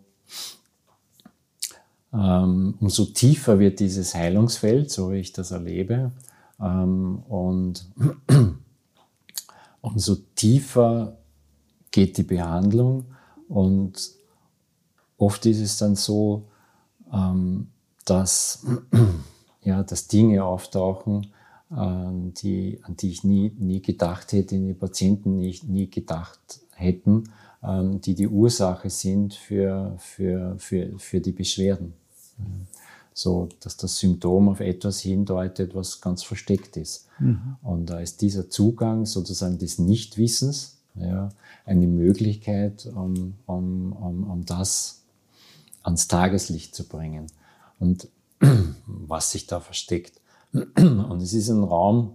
ähm, 2.12 2.75
umso 2.79 3.05
tiefer 3.05 3.60
wird 3.60 3.79
dieses 3.79 4.15
Heilungsfeld, 4.15 4.89
so 4.89 5.12
wie 5.12 5.17
ich 5.17 5.32
das 5.32 5.51
erlebe. 5.51 6.12
Ähm, 6.60 7.19
und 7.27 7.88
umso 9.82 10.15
tiefer 10.36 11.17
geht 11.91 12.17
die 12.17 12.23
Behandlung. 12.23 13.05
Und 13.47 14.12
oft 15.17 15.45
ist 15.45 15.60
es 15.60 15.77
dann 15.77 15.95
so, 15.95 16.45
dass, 18.05 18.65
ja, 19.63 19.82
dass 19.82 20.08
Dinge 20.08 20.43
auftauchen, 20.43 21.27
die, 21.71 22.79
an 22.82 22.95
die 22.97 23.12
ich 23.12 23.23
nie, 23.23 23.51
nie 23.58 23.82
gedacht 23.82 24.32
hätte, 24.32 24.58
die 24.58 24.73
Patienten 24.73 25.38
nie, 25.38 25.60
nie 25.67 25.89
gedacht 25.89 26.39
hätten, 26.73 27.25
ähm, 27.63 28.01
die 28.01 28.15
die 28.15 28.27
Ursache 28.27 28.89
sind 28.89 29.34
für, 29.36 29.95
für, 29.99 30.55
für, 30.58 30.97
für 30.97 31.19
die 31.19 31.32
Beschwerden. 31.32 31.93
So, 33.13 33.49
dass 33.60 33.75
das 33.77 33.99
Symptom 33.99 34.49
auf 34.49 34.62
etwas 34.62 35.01
hindeutet, 35.01 35.75
was 35.75 35.99
ganz 35.99 36.23
versteckt 36.23 36.77
ist. 36.77 37.08
Mhm. 37.19 37.58
Und 37.62 37.89
da 37.89 37.99
ist 37.99 38.21
dieser 38.21 38.49
Zugang 38.49 39.05
sozusagen 39.05 39.58
des 39.58 39.77
Nichtwissens 39.77 40.77
ja, 40.95 41.29
eine 41.65 41.88
Möglichkeit, 41.88 42.88
um, 42.95 43.36
um, 43.45 43.91
um, 43.93 44.23
um 44.23 44.45
das 44.45 45.01
ans 45.84 46.08
Tageslicht 46.08 46.73
zu 46.73 46.88
bringen. 46.88 47.27
Und 47.77 48.08
was 48.86 49.32
sich 49.32 49.47
da 49.47 49.60
versteckt. 49.60 50.13
Und 50.53 51.21
es 51.21 51.33
ist 51.33 51.49
ein 51.49 51.63
Raum, 51.63 52.13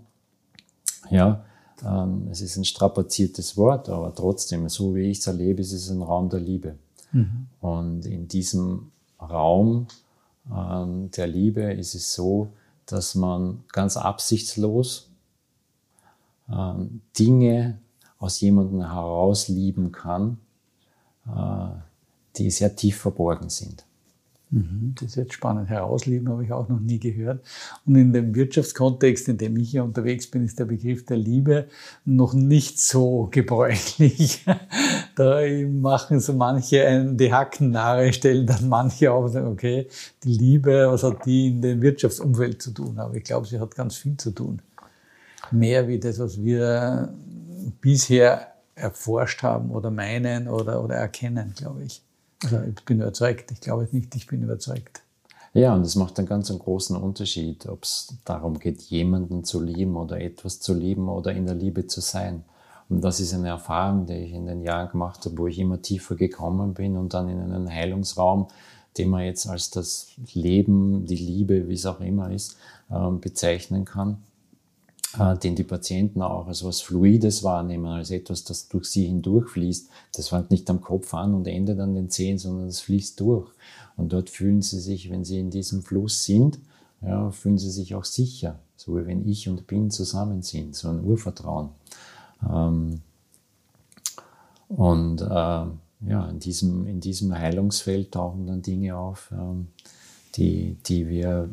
ja, 1.11 1.45
ähm, 1.85 2.29
es 2.31 2.41
ist 2.41 2.57
ein 2.57 2.65
strapaziertes 2.65 3.57
Wort, 3.57 3.89
aber 3.89 4.15
trotzdem, 4.15 4.69
so 4.69 4.95
wie 4.95 5.11
ich 5.11 5.19
es 5.19 5.27
erlebe, 5.27 5.61
ist 5.61 5.73
es 5.73 5.91
ein 5.91 6.03
Raum 6.03 6.29
der 6.29 6.41
Liebe. 6.41 6.77
Mhm. 7.13 7.47
Und 7.61 8.07
in 8.07 8.29
diesem 8.29 8.91
Raum 9.21 9.87
ähm, 10.53 11.11
der 11.13 11.27
Liebe 11.27 11.73
ist 11.73 11.95
es 11.95 12.15
so, 12.15 12.53
dass 12.87 13.15
man 13.15 13.65
ganz 13.73 13.97
absichtslos 13.97 15.11
ähm, 16.51 17.01
Dinge 17.19 17.79
aus 18.19 18.41
jemandem 18.41 18.83
heraus 18.83 19.49
lieben 19.49 19.93
kann, 19.93 20.39
äh, 21.27 21.69
die 22.37 22.51
sehr 22.51 22.75
tief 22.75 22.99
verborgen 22.99 23.49
sind. 23.49 23.85
Mhm, 24.55 24.95
das 24.95 25.09
ist 25.09 25.17
jetzt 25.17 25.33
spannend. 25.33 25.69
Herauslieben 25.69 26.29
habe 26.29 26.45
ich 26.45 26.53
auch 26.53 26.69
noch 26.69 26.79
nie 26.79 27.01
gehört. 27.01 27.45
Und 27.85 27.97
in 27.97 28.13
dem 28.13 28.37
Wirtschaftskontext, 28.37 29.29
in 29.29 29.37
dem 29.37 29.57
ich 29.57 29.73
hier 29.73 29.83
unterwegs 29.83 30.31
bin, 30.31 30.45
ist 30.45 30.61
der 30.61 30.67
Begriff 30.67 31.05
der 31.05 31.17
Liebe 31.17 31.67
noch 32.05 32.35
nicht 32.35 32.81
so 32.81 33.29
gebräuchlich. 33.31 34.45
Da 35.17 35.43
machen 35.71 36.19
so 36.19 36.33
manche 36.33 36.85
einen, 36.85 37.17
die 37.17 37.33
Hacken 37.33 37.71
nahe, 37.71 38.13
stellen 38.13 38.49
dann 38.49 38.69
manche 38.69 39.13
auf 39.13 39.27
und 39.27 39.31
sagen, 39.31 39.47
okay, 39.47 39.87
die 40.25 40.33
Liebe, 40.33 40.89
was 40.89 41.05
hat 41.05 41.25
die 41.25 41.51
in 41.51 41.63
dem 41.63 41.81
Wirtschaftsumfeld 41.83 42.61
zu 42.61 42.73
tun? 42.73 42.99
Aber 42.99 43.15
ich 43.15 43.23
glaube, 43.23 43.47
sie 43.47 43.61
hat 43.61 43.77
ganz 43.77 43.95
viel 43.95 44.17
zu 44.17 44.33
tun. 44.33 44.61
Mehr 45.53 45.87
wie 45.87 46.01
das, 46.01 46.19
was 46.19 46.43
wir 46.43 47.15
bisher 47.81 48.55
erforscht 48.75 49.45
haben 49.45 49.71
oder 49.71 49.93
meinen 49.93 50.49
oder, 50.49 50.83
oder 50.83 50.97
erkennen, 50.97 51.55
glaube 51.57 51.85
ich. 51.85 52.04
Also 52.45 52.61
ich 52.63 52.85
bin 52.85 53.01
überzeugt. 53.01 53.51
Ich 53.51 53.61
glaube 53.61 53.89
nicht, 53.93 54.15
ich 54.15 54.27
bin 54.27 54.43
überzeugt. 54.43 55.03
Ja, 55.53 55.75
und 55.75 55.83
das 55.83 55.95
macht 55.95 56.19
einen 56.19 56.27
ganz 56.27 56.49
großen 56.49 56.97
Unterschied, 56.97 57.67
ob 57.69 57.85
es 57.85 58.15
darum 58.25 58.59
geht, 58.59 58.83
jemanden 58.83 59.45
zu 59.45 59.63
lieben 59.63 59.97
oder 59.97 60.21
etwas 60.21 60.61
zu 60.61 60.75
lieben 60.75 61.09
oder 61.09 61.33
in 61.33 61.47
der 61.47 61.55
Liebe 61.55 61.87
zu 61.87 62.01
sein. 62.01 62.45
Und 62.89 63.03
das 63.03 63.21
ist 63.21 63.33
eine 63.35 63.49
Erfahrung, 63.49 64.07
die 64.07 64.15
ich 64.15 64.33
in 64.33 64.47
den 64.47 64.63
Jahren 64.63 64.91
gemacht 64.91 65.25
habe, 65.25 65.39
wo 65.39 65.47
ich 65.47 65.59
immer 65.59 65.81
tiefer 65.81 66.17
gekommen 66.17 66.75
bin 66.75 66.97
und 66.97 67.15
dann 67.15 67.29
in 67.29 67.41
einen 67.41 67.71
Heilungsraum, 67.71 68.49
den 68.99 69.11
man 69.11 69.25
jetzt 69.25 69.47
als 69.47 69.71
das 69.71 70.09
Leben, 70.33 71.07
die 71.07 71.17
Liebe, 71.17 71.69
wie 71.69 71.75
es 71.75 71.87
auch 71.87 72.01
immer 72.01 72.31
ist, 72.31 72.57
ähm, 72.91 73.21
bezeichnen 73.21 73.85
kann 73.85 74.19
äh, 75.19 75.37
den 75.37 75.55
die 75.55 75.65
Patienten 75.65 76.23
auch 76.23 76.47
als 76.47 76.65
was 76.65 76.81
Fluides 76.81 77.43
wahrnehmen, 77.43 77.87
als 77.87 78.11
etwas, 78.11 78.45
das 78.45 78.69
durch 78.69 78.87
sie 78.87 79.07
hindurchfließt. 79.07 79.89
Das 80.15 80.29
fängt 80.29 80.51
nicht 80.51 80.69
am 80.71 80.81
Kopf 80.81 81.15
an 81.15 81.35
und 81.35 81.47
endet 81.47 81.79
an 81.81 81.95
den 81.95 82.11
Zehen, 82.11 82.39
sondern 82.39 82.69
es 82.69 82.81
fließt 82.81 83.21
durch. 83.21 83.51
Und 83.97 84.13
dort 84.13 84.31
fühlen 84.31 84.63
sie 84.63 84.81
sich, 84.81 85.11
wenn 85.11 85.25
sie 85.25 85.39
in 85.39 85.51
diesem 85.51 85.83
Fluss 85.83 86.25
sind, 86.25 86.59
ja, 87.01 87.31
fühlen 87.31 87.59
sie 87.59 87.71
sich 87.71 87.95
auch 87.95 88.05
sicher, 88.05 88.59
so 88.77 88.97
wie 88.97 89.07
wenn 89.07 89.29
ich 89.29 89.49
und 89.49 89.67
bin 89.67 89.91
zusammen 89.91 90.43
sind, 90.43 90.75
so 90.75 90.89
ein 90.89 91.05
Urvertrauen. 91.05 91.69
Ähm, 92.49 93.03
und 94.69 95.21
äh, 95.21 95.25
ja, 96.07 96.29
in 96.29 96.39
diesem, 96.39 96.87
in 96.87 97.01
diesem 97.01 97.37
Heilungsfeld 97.37 98.13
tauchen 98.13 98.47
dann 98.47 98.63
Dinge 98.63 98.97
auf, 98.97 99.31
ähm, 99.33 99.69
die, 100.35 100.77
die 100.87 101.09
wir, 101.09 101.51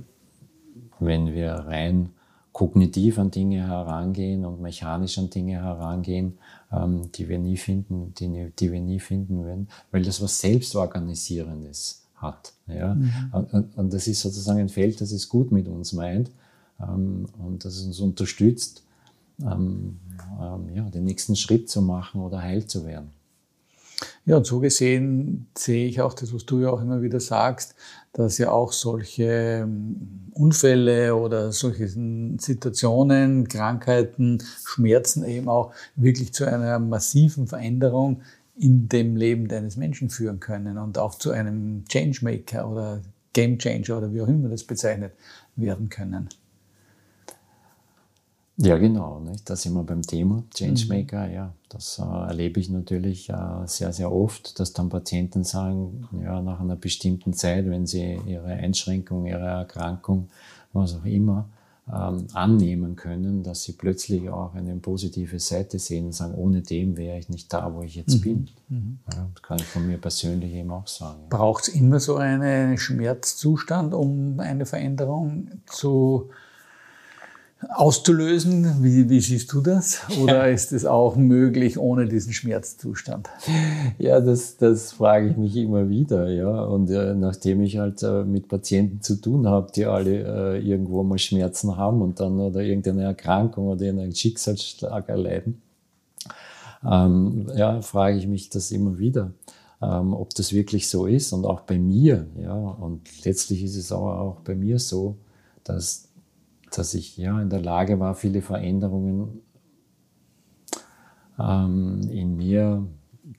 wenn 1.00 1.34
wir 1.34 1.52
rein 1.52 2.10
kognitiv 2.52 3.18
an 3.18 3.32
Dinge 3.32 3.68
herangehen 3.68 4.46
und 4.46 4.62
mechanisch 4.62 5.18
an 5.18 5.30
Dinge 5.30 5.62
herangehen, 5.62 6.38
ähm, 6.72 7.12
die 7.14 7.30
wir 7.30 7.40
nie 7.40 7.58
finden, 7.58 8.14
die, 8.20 8.52
die 8.58 8.72
wir 8.72 8.82
nie 8.82 9.00
finden 9.00 9.46
werden, 9.46 9.70
weil 9.92 10.04
das 10.04 10.22
was 10.22 10.40
Selbstorganisierendes 10.42 12.04
hat. 12.16 12.54
Ja? 12.68 12.96
Mhm. 12.96 13.12
Und, 13.32 13.78
und, 13.78 13.94
das 13.94 14.08
ist 14.08 14.22
sozusagen 14.22 14.60
ein 14.60 14.70
Feld, 14.70 15.02
das 15.02 15.12
es 15.12 15.30
gut 15.30 15.52
mit 15.52 15.68
uns 15.68 15.94
meint 15.94 16.32
ähm, 16.80 17.26
und 17.40 17.64
das 17.66 17.82
uns 17.82 18.00
unterstützt, 18.00 18.84
ähm, 19.42 20.00
ähm, 20.40 20.70
ja, 20.76 20.84
den 20.90 21.06
nächsten 21.06 21.36
Schritt 21.36 21.70
zu 21.70 21.82
machen 21.82 22.22
oder 22.22 22.42
heil 22.42 22.66
zu 22.66 22.86
werden. 22.86 23.12
Ja, 24.26 24.38
und 24.38 24.46
so 24.46 24.60
gesehen 24.60 25.48
sehe 25.58 25.88
ich 25.88 26.02
auch 26.02 26.14
das, 26.14 26.34
was 26.34 26.46
du 26.46 26.60
ja 26.60 26.70
auch 26.70 26.82
immer 26.82 27.02
wieder 27.02 27.20
sagst, 27.20 27.76
dass 28.14 28.38
ja 28.38 28.52
auch 28.52 28.74
solche 28.74 29.62
ähm, 29.64 30.30
Unfälle 30.34 31.16
oder 31.16 31.52
solche 31.52 31.88
Situationen, 31.88 33.48
Krankheiten, 33.48 34.44
Schmerzen 34.66 35.24
eben 35.26 35.48
auch 35.48 35.74
wirklich 35.96 36.34
zu 36.34 36.46
einer 36.46 36.80
massiven 36.80 37.48
Veränderung 37.48 38.22
in 38.58 38.90
dem 38.90 39.16
Leben 39.16 39.48
deines 39.48 39.78
Menschen 39.78 40.10
führen 40.10 40.40
können 40.40 40.78
und 40.78 40.98
auch 40.98 41.16
zu 41.16 41.32
einem 41.32 41.86
Changemaker 41.88 42.70
oder 42.70 43.02
Game 43.34 43.58
Changer 43.58 43.98
oder 43.98 44.14
wie 44.14 44.22
auch 44.22 44.28
immer 44.28 44.50
das 44.50 44.64
bezeichnet 44.64 45.14
werden 45.56 45.90
können. 45.90 46.30
Ja, 48.62 48.78
genau. 48.78 49.20
Nicht? 49.20 49.50
Da 49.50 49.56
sind 49.56 49.74
wir 49.74 49.84
beim 49.84 50.02
Thema 50.02 50.44
Changemaker. 50.54 51.28
Mhm. 51.28 51.34
Ja, 51.34 51.54
das 51.70 52.00
äh, 52.00 52.04
erlebe 52.04 52.60
ich 52.60 52.70
natürlich 52.70 53.30
äh, 53.30 53.36
sehr, 53.66 53.92
sehr 53.92 54.12
oft, 54.12 54.60
dass 54.60 54.74
dann 54.74 54.90
Patienten 54.90 55.44
sagen, 55.44 56.08
ja, 56.24 56.42
nach 56.42 56.60
einer 56.60 56.76
bestimmten 56.76 57.34
Zeit, 57.34 57.70
wenn 57.70 57.88
sie 57.88 58.20
ihre 58.26 58.48
Einschränkung, 58.48 59.26
ihre 59.26 59.48
Erkrankung, 59.48 60.30
was 60.74 60.96
auch 60.96 61.06
immer, 61.06 61.50
ähm, 61.92 62.28
annehmen 62.34 62.96
können, 62.96 63.44
dass 63.44 63.64
sie 63.64 63.74
plötzlich 63.74 64.30
auch 64.30 64.54
eine 64.54 64.76
positive 64.76 65.40
Seite 65.40 65.80
sehen 65.80 66.06
und 66.06 66.12
sagen, 66.14 66.36
ohne 66.36 66.62
dem 66.62 66.96
wäre 66.96 67.18
ich 67.18 67.28
nicht 67.30 67.52
da, 67.52 67.74
wo 67.74 67.82
ich 67.82 67.96
jetzt 67.96 68.18
mhm. 68.18 68.22
bin. 68.22 68.50
Mhm. 68.70 69.00
Ja, 69.12 69.28
das 69.34 69.42
kann 69.42 69.58
ich 69.58 69.66
von 69.66 69.88
mir 69.88 69.98
persönlich 69.98 70.54
eben 70.54 70.72
auch 70.72 70.88
sagen. 70.88 71.22
Braucht 71.30 71.68
es 71.68 71.70
immer 71.70 72.00
so 72.00 72.18
einen 72.18 72.78
Schmerzzustand, 72.78 73.94
um 73.94 74.40
eine 74.40 74.66
Veränderung 74.66 75.50
zu 75.66 76.30
auszulösen. 77.70 78.84
Wie, 78.84 79.10
wie 79.10 79.20
siehst 79.20 79.52
du 79.54 79.62
das? 79.62 80.02
Oder 80.22 80.50
ist 80.50 80.72
es 80.72 80.86
auch 80.86 81.16
möglich 81.16 81.78
ohne 81.78 82.08
diesen 82.08 82.34
Schmerzzustand? 82.34 83.30
Ja, 83.98 84.20
das, 84.20 84.58
das 84.58 84.94
frage 84.94 85.30
ich 85.30 85.38
mich 85.38 85.56
immer 85.56 85.90
wieder. 85.90 86.30
Ja. 86.30 86.64
Und 86.64 86.90
äh, 86.90 87.14
nachdem 87.14 87.62
ich 87.62 87.78
halt 87.78 88.02
äh, 88.04 88.24
mit 88.24 88.48
Patienten 88.48 89.02
zu 89.02 89.16
tun 89.16 89.48
habe, 89.48 89.72
die 89.72 89.86
alle 89.86 90.56
äh, 90.56 90.60
irgendwo 90.60 91.04
mal 91.04 91.20
Schmerzen 91.20 91.78
haben 91.78 92.02
und 92.02 92.20
dann 92.20 92.40
oder 92.40 92.62
irgendeine 92.62 93.04
Erkrankung 93.04 93.68
oder 93.68 93.88
einen 93.88 94.14
Schicksalsschlag 94.14 95.10
erleiden, 95.10 95.62
ähm, 96.84 97.48
ja, 97.56 97.82
frage 97.82 98.18
ich 98.18 98.28
mich 98.28 98.50
das 98.50 98.72
immer 98.72 98.98
wieder. 98.98 99.32
Ähm, 99.84 100.14
ob 100.14 100.34
das 100.36 100.54
wirklich 100.54 100.90
so 100.90 101.08
ist 101.08 101.34
und 101.34 101.44
auch 101.44 101.62
bei 101.62 101.80
mir, 101.80 102.28
ja, 102.40 102.54
und 102.54 103.02
letztlich 103.26 103.64
ist 103.64 103.76
es 103.76 103.92
aber 103.92 104.20
auch 104.20 104.36
bei 104.42 104.54
mir 104.54 104.78
so, 104.78 105.16
dass 105.64 106.11
dass 106.72 106.94
ich 106.94 107.18
ja 107.18 107.40
in 107.42 107.50
der 107.50 107.62
Lage 107.62 108.00
war, 108.00 108.16
viele 108.16 108.42
Veränderungen 108.42 109.42
ähm, 111.40 112.02
in 112.10 112.36
mir 112.38 112.88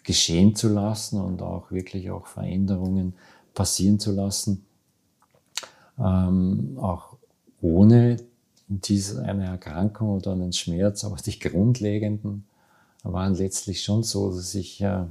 geschehen 0.05 0.55
zu 0.55 0.69
lassen 0.69 1.21
und 1.21 1.43
auch 1.43 1.71
wirklich 1.71 2.11
auch 2.11 2.27
Veränderungen 2.27 3.15
passieren 3.55 3.99
zu 3.99 4.13
lassen, 4.13 4.65
ähm, 5.99 6.79
auch 6.81 7.17
ohne 7.61 8.17
diese, 8.69 9.23
eine 9.25 9.45
Erkrankung 9.45 10.11
oder 10.11 10.33
einen 10.33 10.53
Schmerz, 10.53 11.05
aber 11.05 11.17
die 11.17 11.39
grundlegenden 11.39 12.45
waren 13.03 13.35
letztlich 13.35 13.83
schon 13.83 14.03
so, 14.03 14.35
dass 14.35 14.55
ich, 14.55 14.81
äh, 14.81 15.05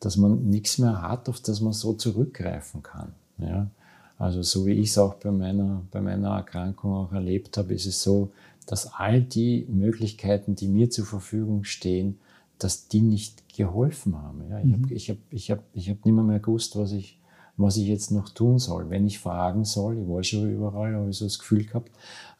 dass 0.00 0.16
man 0.16 0.48
nichts 0.48 0.78
mehr 0.78 1.02
hat, 1.02 1.28
auf 1.28 1.40
das 1.40 1.60
man 1.60 1.72
so 1.72 1.94
zurückgreifen 1.94 2.82
kann. 2.82 3.14
Ja? 3.38 3.70
Also 4.18 4.42
so 4.42 4.66
wie 4.66 4.72
ich 4.72 4.90
es 4.90 4.98
auch 4.98 5.14
bei 5.14 5.30
meiner, 5.30 5.82
bei 5.90 6.00
meiner 6.00 6.30
Erkrankung 6.30 6.92
auch 6.92 7.12
erlebt 7.12 7.56
habe, 7.56 7.72
ist 7.74 7.86
es 7.86 8.02
so, 8.02 8.30
dass 8.66 8.92
all 8.92 9.22
die 9.22 9.66
Möglichkeiten, 9.70 10.54
die 10.54 10.68
mir 10.68 10.90
zur 10.90 11.06
Verfügung 11.06 11.64
stehen, 11.64 12.18
dass 12.58 12.88
die 12.88 13.00
nicht 13.00 13.48
geholfen 13.56 14.20
haben. 14.20 14.42
Ja, 14.50 14.58
ich 14.58 14.64
mhm. 14.64 14.82
habe 14.82 14.94
ich 14.94 15.10
hab, 15.10 15.16
ich 15.30 15.50
hab, 15.50 15.60
ich 15.72 15.88
hab 15.88 16.04
nicht 16.04 16.14
mehr, 16.14 16.24
mehr 16.24 16.40
gewusst, 16.40 16.76
was 16.76 16.92
ich, 16.92 17.18
was 17.56 17.76
ich 17.76 17.86
jetzt 17.86 18.10
noch 18.10 18.28
tun 18.28 18.58
soll. 18.58 18.90
Wenn 18.90 19.06
ich 19.06 19.20
fragen 19.20 19.64
soll, 19.64 19.98
ich 19.98 20.08
war 20.08 20.22
schon 20.24 20.50
überall, 20.50 20.94
habe 20.94 21.10
ich 21.10 21.16
so 21.16 21.24
das 21.24 21.38
Gefühl 21.38 21.64
gehabt, 21.64 21.90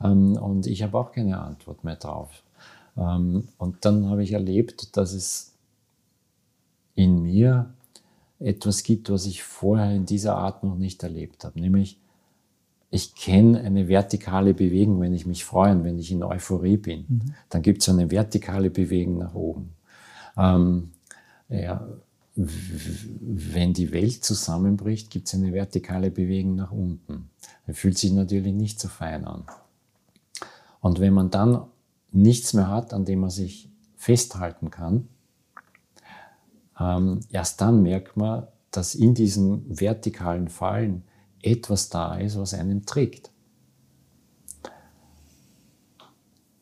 ähm, 0.03 0.37
und 0.37 0.67
ich 0.67 0.83
habe 0.83 0.99
auch 0.99 1.13
keine 1.13 1.41
Antwort 1.41 1.85
mehr 1.85 1.97
drauf. 1.97 2.43
Ähm, 2.97 3.49
und 3.59 3.85
dann 3.85 4.11
habe 4.11 4.23
ich 4.23 4.33
erlebt, 4.33 4.97
dass 4.97 5.13
es 5.13 5.55
in 6.95 7.23
mir 7.23 7.71
etwas 8.41 8.83
gibt, 8.83 9.11
was 9.11 9.27
ich 9.27 9.43
vorher 9.43 9.95
in 9.95 10.07
dieser 10.07 10.37
Art 10.37 10.63
noch 10.65 10.77
nicht 10.77 11.03
erlebt 11.03 11.45
habe. 11.45 11.61
Nämlich, 11.61 11.99
ich 12.91 13.15
kenne 13.15 13.61
eine 13.61 13.89
vertikale 13.89 14.55
Bewegung, 14.55 15.01
wenn 15.01 15.13
ich 15.13 15.27
mich 15.27 15.45
freue 15.45 15.73
und 15.73 15.85
wenn 15.85 15.99
ich 15.99 16.11
in 16.11 16.23
Euphorie 16.23 16.77
bin. 16.77 17.05
Mhm. 17.09 17.35
Dann 17.51 17.63
gibt 17.63 17.83
es 17.83 17.89
eine 17.89 18.11
vertikale 18.11 18.71
Bewegung 18.71 19.19
nach 19.19 19.35
oben. 19.35 19.75
Ähm, 20.37 20.91
ja, 21.49 21.87
wenn 22.35 23.73
die 23.73 23.91
Welt 23.93 24.25
zusammenbricht, 24.25 25.11
gibt 25.11 25.27
es 25.27 25.35
eine 25.35 25.53
vertikale 25.53 26.11
Bewegung 26.11 26.55
nach 26.55 26.71
unten. 26.71 27.31
Das 27.67 27.77
fühlt 27.77 27.99
sich 27.99 28.13
natürlich 28.13 28.55
nicht 28.55 28.79
so 28.79 28.89
fein 28.89 29.25
an. 29.25 29.43
Und 30.81 31.01
wenn 31.01 31.13
man 31.13 31.31
dann 31.31 31.65
nichts 32.13 32.55
mehr 32.55 32.69
hat, 32.69 32.95
an 32.95 33.05
dem 33.05 33.21
man 33.21 33.31
sich 33.31 33.69
festhalten 33.97 34.71
kann, 34.71 35.09
ähm, 36.81 37.21
erst 37.31 37.61
dann 37.61 37.83
merkt 37.83 38.17
man, 38.17 38.47
dass 38.71 38.95
in 38.95 39.15
diesen 39.15 39.65
vertikalen 39.69 40.49
Fallen 40.49 41.03
etwas 41.43 41.89
da 41.89 42.17
ist, 42.17 42.39
was 42.39 42.55
einen 42.55 42.85
trägt. 42.85 43.31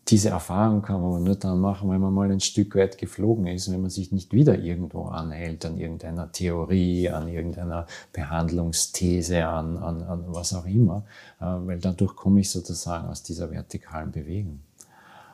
Diese 0.09 0.29
Erfahrung 0.29 0.83
kann 0.83 1.03
man 1.03 1.25
nur 1.25 1.35
dann 1.35 1.61
machen, 1.61 1.91
wenn 1.91 2.01
man 2.01 2.15
mal 2.15 2.31
ein 2.31 2.39
Stück 2.39 2.77
weit 2.77 2.97
geflogen 2.97 3.49
ist, 3.49 3.73
wenn 3.73 3.81
man 3.81 3.91
sich 3.91 4.13
nicht 4.13 4.33
wieder 4.33 4.57
irgendwo 4.57 5.07
anhält, 5.07 5.67
an 5.67 5.79
irgendeiner 5.79 6.31
Theorie, 6.31 7.11
an 7.11 7.27
irgendeiner 7.27 7.87
Behandlungsthese, 8.13 9.45
an, 9.47 9.77
an, 9.77 10.03
an 10.05 10.25
was 10.29 10.55
auch 10.55 10.67
immer, 10.67 11.05
äh, 11.41 11.45
weil 11.45 11.81
dadurch 11.81 12.15
komme 12.15 12.39
ich 12.39 12.51
sozusagen 12.51 13.09
aus 13.09 13.25
dieser 13.25 13.51
vertikalen 13.51 14.13
Bewegung. 14.13 14.61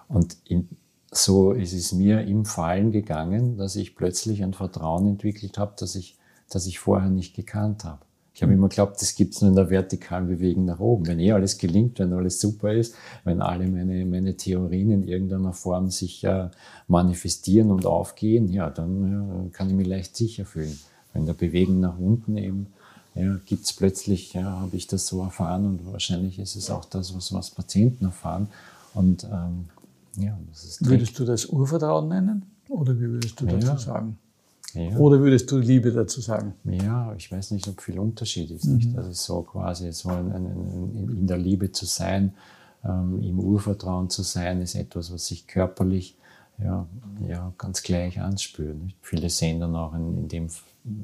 Und 0.09 0.39
in, 0.47 0.71
so 1.13 1.53
ist 1.53 1.75
es 1.75 1.93
mir 1.93 2.23
im 2.23 2.47
Fallen 2.47 2.91
gegangen, 2.91 3.59
dass 3.59 3.77
ich 3.77 3.95
plötzlich 3.95 4.43
ein 4.43 4.55
Vertrauen 4.55 5.07
entwickelt 5.07 5.59
habe, 5.59 5.75
das 5.79 5.95
ich, 5.95 6.17
das 6.49 6.67
ich 6.67 6.79
vorher 6.79 7.11
nicht 7.11 7.37
gekannt 7.37 7.85
habe. 7.85 8.01
Ich 8.35 8.43
habe 8.43 8.55
immer 8.55 8.71
geglaubt, 8.71 9.01
das 9.03 9.15
gibt 9.15 9.35
es 9.35 9.43
nur 9.43 9.51
in 9.51 9.57
der 9.57 9.69
vertikalen 9.69 10.27
Bewegung 10.27 10.65
nach 10.65 10.81
oben. 10.81 11.07
Wenn 11.07 11.21
eh 11.21 11.33
alles 11.33 11.59
gelingt, 11.59 11.99
wenn 11.99 12.15
alles 12.15 12.41
super 12.41 12.73
ist, 12.73 12.95
wenn 13.25 13.43
alle 13.43 13.69
meine, 13.69 14.07
meine 14.07 14.39
Theorien 14.39 14.91
in 14.91 15.03
irgendeiner 15.03 15.53
Form 15.53 15.91
sich 15.91 16.25
äh, 16.25 16.49
manifestieren 16.89 17.71
und 17.71 17.85
aufgehen, 17.85 18.49
ja, 18.49 18.71
dann 18.71 19.13
ja, 19.13 19.51
kann 19.53 19.69
ich 19.69 19.75
mich 19.75 19.87
leicht 19.87 20.17
sicher 20.17 20.47
fühlen. 20.47 20.79
In 21.13 21.27
der 21.27 21.35
Bewegung 21.35 21.81
nach 21.81 21.99
unten 21.99 22.39
eben 22.39 22.69
ja, 23.15 23.39
gibt 23.45 23.67
es 23.67 23.75
plötzlich, 23.75 24.33
ja, 24.33 24.61
habe 24.61 24.77
ich 24.77 24.87
das 24.87 25.07
so 25.07 25.21
erfahren 25.21 25.67
und 25.67 25.93
wahrscheinlich 25.93 26.39
ist 26.39 26.57
es 26.57 26.71
auch 26.71 26.87
das, 26.87 27.15
was, 27.15 27.35
was 27.35 27.51
Patienten 27.51 28.07
erfahren. 28.07 28.49
Und 28.95 29.25
ähm, 29.25 29.67
ja, 30.17 30.39
würdest 30.81 31.19
du 31.19 31.25
das 31.25 31.47
Urvertrauen 31.47 32.09
nennen? 32.09 32.45
Oder 32.69 32.99
wie 32.99 33.09
würdest 33.09 33.41
du 33.41 33.47
dazu 33.47 33.67
ja. 33.67 33.79
sagen? 33.79 34.19
Ja. 34.75 34.97
Oder 34.97 35.21
würdest 35.21 35.51
du 35.51 35.59
Liebe 35.59 35.93
dazu 35.93 36.21
sagen? 36.21 36.55
Ja, 36.65 37.15
ich 37.15 37.31
weiß 37.31 37.51
nicht, 37.51 37.69
ob 37.69 37.81
viel 37.81 37.99
Unterschied 37.99 38.51
ist. 38.51 38.65
Mhm. 38.65 38.77
Nicht? 38.77 38.97
Also 38.97 39.13
so 39.13 39.43
quasi 39.43 39.93
so 39.93 40.11
in, 40.11 40.33
in, 40.33 41.09
in 41.19 41.27
der 41.27 41.37
Liebe 41.37 41.73
zu 41.73 41.85
sein, 41.85 42.33
ähm, 42.85 43.23
im 43.23 43.39
Urvertrauen 43.39 44.09
zu 44.09 44.23
sein, 44.23 44.63
ist 44.63 44.75
etwas, 44.75 45.13
was 45.13 45.27
sich 45.27 45.47
körperlich 45.47 46.17
ja, 46.59 46.87
ja, 47.27 47.53
ganz 47.59 47.83
gleich 47.83 48.21
anspürt. 48.21 48.83
Nicht? 48.83 48.97
Viele 49.03 49.29
sehen 49.29 49.61
dann 49.61 49.77
auch 49.77 49.95
in, 49.95 50.17
in 50.17 50.29
dem 50.29 50.49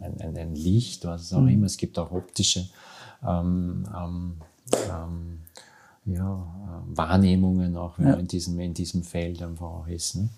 ein, 0.00 0.20
ein, 0.20 0.36
ein, 0.36 0.54
Licht, 0.54 1.04
was 1.04 1.32
auch 1.32 1.40
mhm. 1.40 1.48
immer. 1.48 1.66
Es 1.66 1.76
gibt 1.76 1.98
auch 1.98 2.10
optische 2.10 2.68
ähm, 3.26 3.84
ähm, 3.94 4.32
ähm 4.90 5.38
ja, 6.14 6.82
äh, 6.92 6.96
Wahrnehmungen 6.96 7.76
auch, 7.76 7.98
wenn 7.98 8.06
ja. 8.06 8.12
man 8.12 8.20
in 8.20 8.28
diesem, 8.28 8.58
in 8.60 8.74
diesem 8.74 9.02
Feld 9.02 9.42
einfach 9.42 9.66
auch 9.66 9.88
ist. 9.88 10.16
Ne? 10.16 10.28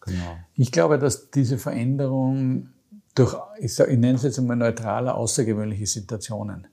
Genau. 0.00 0.36
Ich 0.54 0.70
glaube, 0.72 0.98
dass 0.98 1.30
diese 1.30 1.58
Veränderung 1.58 2.68
durch, 3.14 3.34
ich, 3.58 3.78
ich 3.78 3.98
nenne 3.98 4.14
es 4.14 4.22
jetzt 4.22 4.38
einmal 4.38 4.56
neutrale, 4.56 5.14
außergewöhnliche 5.14 5.86
Situationen. 5.86 6.66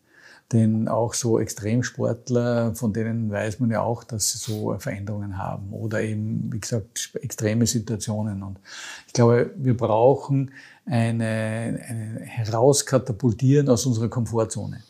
Denn 0.51 0.87
auch 0.87 1.13
so 1.13 1.39
Extremsportler, 1.39 2.75
von 2.75 2.93
denen 2.93 3.31
weiß 3.31 3.59
man 3.59 3.71
ja 3.71 3.81
auch, 3.81 4.03
dass 4.03 4.33
sie 4.33 4.37
so 4.37 4.77
Veränderungen 4.77 5.37
haben. 5.37 5.71
Oder 5.71 6.01
eben, 6.01 6.49
wie 6.51 6.59
gesagt, 6.59 7.11
extreme 7.21 7.65
Situationen. 7.65 8.43
Und 8.43 8.59
ich 9.07 9.13
glaube, 9.13 9.51
wir 9.55 9.75
brauchen 9.75 10.51
eine, 10.85 11.79
eine 11.87 12.19
Herauskatapultieren 12.25 13.69
aus 13.69 13.85
unserer 13.85 14.09
Komfortzone. 14.09 14.83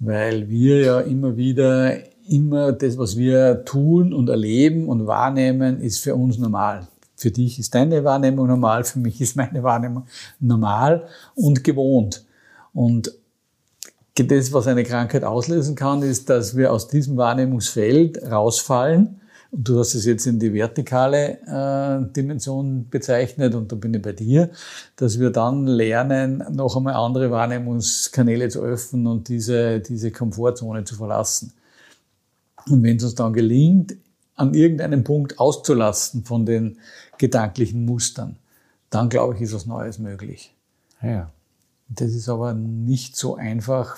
Weil 0.00 0.50
wir 0.50 0.80
ja 0.80 1.00
immer 1.00 1.36
wieder 1.36 1.96
immer 2.28 2.72
das, 2.72 2.98
was 2.98 3.16
wir 3.16 3.64
tun 3.64 4.12
und 4.12 4.28
erleben 4.28 4.88
und 4.88 5.06
wahrnehmen, 5.06 5.80
ist 5.80 5.98
für 5.98 6.14
uns 6.14 6.38
normal. 6.38 6.86
Für 7.16 7.30
dich 7.30 7.58
ist 7.58 7.74
deine 7.74 8.04
Wahrnehmung 8.04 8.46
normal, 8.46 8.84
für 8.84 8.98
mich 8.98 9.20
ist 9.20 9.36
meine 9.36 9.62
Wahrnehmung 9.62 10.04
normal 10.40 11.06
und 11.34 11.62
gewohnt. 11.62 12.24
Und 12.72 13.12
das, 14.16 14.52
was 14.52 14.66
eine 14.66 14.84
Krankheit 14.84 15.24
auslösen 15.24 15.74
kann, 15.74 16.02
ist, 16.02 16.30
dass 16.30 16.56
wir 16.56 16.72
aus 16.72 16.88
diesem 16.88 17.16
Wahrnehmungsfeld 17.16 18.22
rausfallen 18.30 19.20
Und 19.50 19.68
du 19.68 19.78
hast 19.78 19.94
es 19.94 20.04
jetzt 20.04 20.26
in 20.26 20.38
die 20.38 20.52
vertikale 20.52 21.38
äh, 21.46 22.12
Dimension 22.12 22.88
bezeichnet 22.88 23.54
und 23.54 23.70
da 23.70 23.76
bin 23.76 23.94
ich 23.94 24.02
bei 24.02 24.12
dir, 24.12 24.50
dass 24.96 25.18
wir 25.18 25.30
dann 25.30 25.66
lernen, 25.66 26.44
noch 26.52 26.76
einmal 26.76 26.94
andere 26.94 27.30
Wahrnehmungskanäle 27.30 28.48
zu 28.48 28.62
öffnen 28.62 29.06
und 29.06 29.28
diese, 29.28 29.80
diese 29.80 30.10
Komfortzone 30.10 30.84
zu 30.84 30.96
verlassen. 30.96 31.52
Und 32.68 32.82
wenn 32.82 32.96
es 32.96 33.04
uns 33.04 33.14
dann 33.14 33.32
gelingt, 33.32 33.96
an 34.36 34.54
irgendeinem 34.54 35.04
Punkt 35.04 35.38
auszulasten 35.38 36.24
von 36.24 36.44
den 36.44 36.78
gedanklichen 37.18 37.84
Mustern, 37.84 38.36
dann 38.90 39.08
glaube 39.08 39.34
ich, 39.34 39.42
ist 39.42 39.54
was 39.54 39.66
Neues 39.66 39.98
möglich. 39.98 40.54
Ja. 41.02 41.30
Das 41.88 42.12
ist 42.12 42.28
aber 42.28 42.54
nicht 42.54 43.16
so 43.16 43.36
einfach 43.36 43.96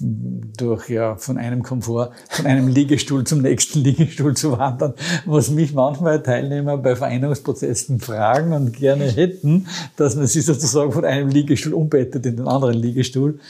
durch 0.00 0.88
ja 0.88 1.16
von 1.16 1.38
einem 1.38 1.62
Komfort, 1.62 2.12
von 2.28 2.46
einem 2.46 2.68
Liegestuhl 2.68 3.24
zum 3.24 3.42
nächsten 3.42 3.80
Liegestuhl 3.80 4.36
zu 4.36 4.56
wandern, 4.56 4.94
was 5.24 5.50
mich 5.50 5.72
manchmal 5.74 6.22
Teilnehmer 6.22 6.76
bei 6.78 6.94
Vereinigungsprozessen 6.94 7.98
fragen 8.00 8.52
und 8.52 8.74
gerne 8.74 9.10
hätten, 9.10 9.66
dass 9.96 10.14
man 10.14 10.26
sie 10.26 10.40
sozusagen 10.40 10.92
von 10.92 11.04
einem 11.04 11.28
Liegestuhl 11.28 11.74
umbettet 11.74 12.26
in 12.26 12.36
den 12.36 12.48
anderen 12.48 12.74
Liegestuhl. 12.74 13.40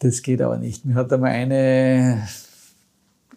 Das 0.00 0.22
geht 0.22 0.40
aber 0.40 0.58
nicht. 0.58 0.84
Mir 0.84 0.94
hat 0.94 1.12
einmal 1.12 1.30
eine 1.30 2.26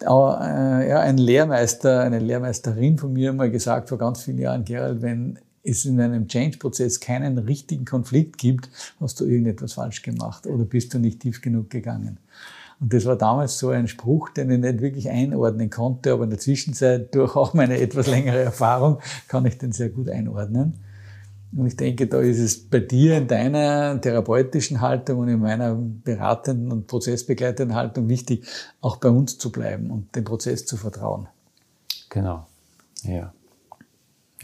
ja, 0.04 1.00
ein 1.00 1.18
Lehrmeister, 1.18 2.00
eine 2.00 2.18
Lehrmeisterin 2.18 2.98
von 2.98 3.12
mir 3.12 3.32
mal 3.32 3.50
gesagt 3.50 3.88
vor 3.88 3.98
ganz 3.98 4.22
vielen 4.22 4.38
Jahren, 4.38 4.64
Gerald, 4.64 5.02
wenn 5.02 5.38
es 5.62 5.84
in 5.84 6.00
einem 6.00 6.28
Change-Prozess 6.28 7.00
keinen 7.00 7.38
richtigen 7.38 7.84
Konflikt 7.84 8.38
gibt, 8.38 8.68
hast 9.00 9.20
du 9.20 9.24
irgendetwas 9.24 9.74
falsch 9.74 10.02
gemacht 10.02 10.46
oder 10.46 10.64
bist 10.64 10.92
du 10.94 10.98
nicht 10.98 11.20
tief 11.20 11.40
genug 11.40 11.70
gegangen. 11.70 12.18
Und 12.80 12.92
das 12.92 13.04
war 13.04 13.16
damals 13.16 13.58
so 13.58 13.68
ein 13.68 13.86
Spruch, 13.86 14.30
den 14.30 14.50
ich 14.50 14.58
nicht 14.58 14.80
wirklich 14.80 15.08
einordnen 15.08 15.70
konnte, 15.70 16.12
aber 16.12 16.24
in 16.24 16.30
der 16.30 16.40
Zwischenzeit 16.40 17.14
durch 17.14 17.36
auch 17.36 17.54
meine 17.54 17.78
etwas 17.78 18.08
längere 18.08 18.40
Erfahrung 18.40 18.98
kann 19.28 19.46
ich 19.46 19.56
den 19.58 19.72
sehr 19.72 19.88
gut 19.88 20.08
einordnen. 20.08 20.74
Und 21.54 21.66
ich 21.66 21.76
denke, 21.76 22.06
da 22.06 22.20
ist 22.20 22.38
es 22.38 22.58
bei 22.58 22.80
dir 22.80 23.16
in 23.18 23.26
deiner 23.26 24.00
therapeutischen 24.00 24.80
Haltung 24.80 25.18
und 25.20 25.28
in 25.28 25.40
meiner 25.40 25.74
beratenden 25.74 26.72
und 26.72 26.86
prozessbegleitenden 26.86 27.76
Haltung 27.76 28.08
wichtig, 28.08 28.46
auch 28.80 28.96
bei 28.96 29.10
uns 29.10 29.36
zu 29.36 29.52
bleiben 29.52 29.90
und 29.90 30.14
dem 30.16 30.24
Prozess 30.24 30.64
zu 30.64 30.78
vertrauen. 30.78 31.28
Genau. 32.08 32.46
Ja. 33.02 33.34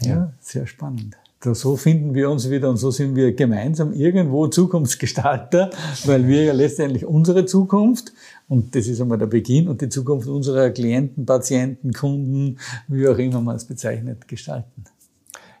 Ja, 0.01 0.33
sehr 0.39 0.67
spannend. 0.67 1.17
So 1.41 1.77
finden 1.77 2.13
wir 2.13 2.29
uns 2.29 2.49
wieder 2.49 2.69
und 2.69 2.77
so 2.77 2.91
sind 2.91 3.15
wir 3.15 3.33
gemeinsam 3.33 3.93
irgendwo 3.93 4.47
Zukunftsgestalter, 4.47 5.69
weil 6.05 6.27
wir 6.27 6.43
ja 6.43 6.53
letztendlich 6.53 7.05
unsere 7.05 7.45
Zukunft, 7.45 8.11
und 8.49 8.75
das 8.75 8.87
ist 8.87 8.99
einmal 8.99 9.17
der 9.17 9.27
Beginn, 9.27 9.69
und 9.69 9.81
die 9.81 9.89
Zukunft 9.89 10.27
unserer 10.27 10.69
Klienten, 10.69 11.25
Patienten, 11.25 11.93
Kunden, 11.93 12.59
wie 12.87 13.07
auch 13.07 13.17
immer 13.17 13.41
man 13.41 13.55
es 13.55 13.65
bezeichnet, 13.65 14.27
gestalten. 14.27 14.83